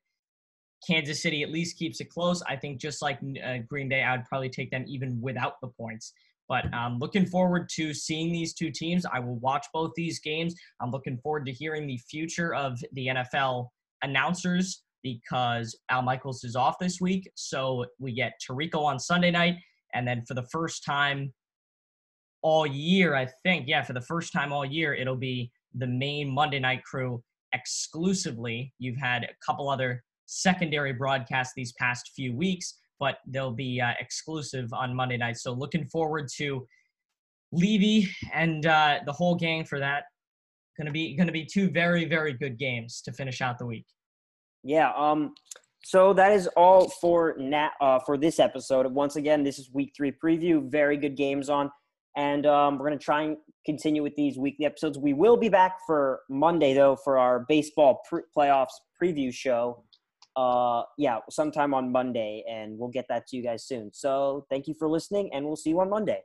Kansas 0.85 1.21
City 1.21 1.41
at 1.41 1.49
least 1.49 1.77
keeps 1.77 1.99
it 1.99 2.09
close. 2.09 2.43
I 2.47 2.55
think 2.55 2.79
just 2.79 3.01
like 3.01 3.19
uh, 3.43 3.57
Green 3.67 3.89
Bay, 3.89 4.03
I'd 4.03 4.25
probably 4.25 4.49
take 4.49 4.69
them 4.69 4.85
even 4.87 5.19
without 5.19 5.59
the 5.61 5.67
points. 5.67 6.13
But 6.49 6.73
um, 6.73 6.97
looking 6.99 7.25
forward 7.25 7.69
to 7.75 7.93
seeing 7.93 8.31
these 8.31 8.53
two 8.53 8.71
teams. 8.71 9.05
I 9.05 9.19
will 9.19 9.37
watch 9.39 9.65
both 9.73 9.91
these 9.95 10.19
games. 10.19 10.55
I'm 10.81 10.91
looking 10.91 11.17
forward 11.17 11.45
to 11.47 11.51
hearing 11.51 11.87
the 11.87 11.97
future 12.09 12.53
of 12.53 12.79
the 12.93 13.07
NFL 13.07 13.67
announcers 14.03 14.83
because 15.03 15.77
Al 15.89 16.01
Michaels 16.01 16.43
is 16.43 16.55
off 16.55 16.75
this 16.79 16.99
week. 17.01 17.29
So 17.35 17.85
we 17.99 18.13
get 18.13 18.33
Tirico 18.47 18.83
on 18.83 18.99
Sunday 18.99 19.31
night. 19.31 19.55
And 19.93 20.07
then 20.07 20.23
for 20.27 20.33
the 20.33 20.45
first 20.51 20.83
time 20.83 21.33
all 22.41 22.67
year, 22.67 23.15
I 23.15 23.27
think, 23.43 23.65
yeah, 23.67 23.83
for 23.83 23.93
the 23.93 24.01
first 24.01 24.33
time 24.33 24.51
all 24.51 24.65
year, 24.65 24.93
it'll 24.93 25.15
be 25.15 25.51
the 25.73 25.87
main 25.87 26.29
Monday 26.29 26.59
night 26.59 26.83
crew 26.83 27.23
exclusively. 27.53 28.73
You've 28.79 28.97
had 28.97 29.23
a 29.23 29.29
couple 29.45 29.69
other 29.69 30.03
secondary 30.25 30.93
broadcasts 30.93 31.53
these 31.55 31.73
past 31.73 32.11
few 32.15 32.35
weeks, 32.35 32.75
but 32.99 33.17
they'll 33.27 33.51
be 33.51 33.81
uh, 33.81 33.93
exclusive 33.99 34.71
on 34.73 34.95
Monday 34.95 35.17
night. 35.17 35.37
So 35.37 35.53
looking 35.53 35.85
forward 35.85 36.27
to 36.37 36.67
Levy 37.51 38.09
and 38.33 38.65
uh, 38.65 38.99
the 39.05 39.13
whole 39.13 39.35
gang 39.35 39.65
for 39.65 39.79
that. 39.79 40.03
Going 40.77 40.85
to 40.85 40.91
be 40.91 41.15
to 41.17 41.31
be 41.31 41.45
two 41.45 41.69
very 41.71 42.05
very 42.05 42.33
good 42.33 42.59
games 42.59 43.01
to 43.01 43.11
finish 43.11 43.41
out 43.41 43.57
the 43.57 43.65
week. 43.65 43.85
Yeah. 44.63 44.91
Um. 44.95 45.33
So 45.83 46.13
that 46.13 46.33
is 46.33 46.47
all 46.57 46.89
for 46.89 47.35
nat 47.39 47.71
uh, 47.81 47.99
for 47.99 48.17
this 48.17 48.39
episode. 48.39 48.85
Once 48.87 49.15
again, 49.15 49.43
this 49.43 49.57
is 49.57 49.71
week 49.73 49.93
three 49.95 50.11
preview. 50.11 50.69
Very 50.69 50.97
good 50.97 51.15
games 51.15 51.49
on, 51.49 51.71
and 52.15 52.45
um, 52.45 52.77
we're 52.77 52.89
to 52.91 52.97
try 52.97 53.23
and 53.23 53.37
continue 53.65 54.03
with 54.03 54.15
these 54.15 54.37
weekly 54.37 54.65
episodes. 54.65 54.99
We 54.99 55.13
will 55.13 55.37
be 55.37 55.49
back 55.49 55.77
for 55.87 56.19
Monday 56.29 56.73
though 56.73 56.95
for 56.95 57.17
our 57.17 57.45
baseball 57.47 58.01
pre- 58.07 58.23
playoffs 58.35 58.75
preview 59.01 59.33
show 59.33 59.83
uh, 60.37 60.83
yeah, 60.97 61.17
sometime 61.29 61.73
on 61.73 61.91
Monday, 61.91 62.43
and 62.49 62.77
we'll 62.77 62.89
get 62.89 63.07
that 63.09 63.25
to 63.27 63.35
you 63.35 63.43
guys 63.43 63.65
soon. 63.65 63.91
So 63.91 64.45
thank 64.49 64.67
you 64.67 64.75
for 64.77 64.87
listening, 64.87 65.31
and 65.33 65.45
we'll 65.45 65.55
see 65.55 65.71
you 65.71 65.79
on 65.81 65.89
Monday. 65.89 66.21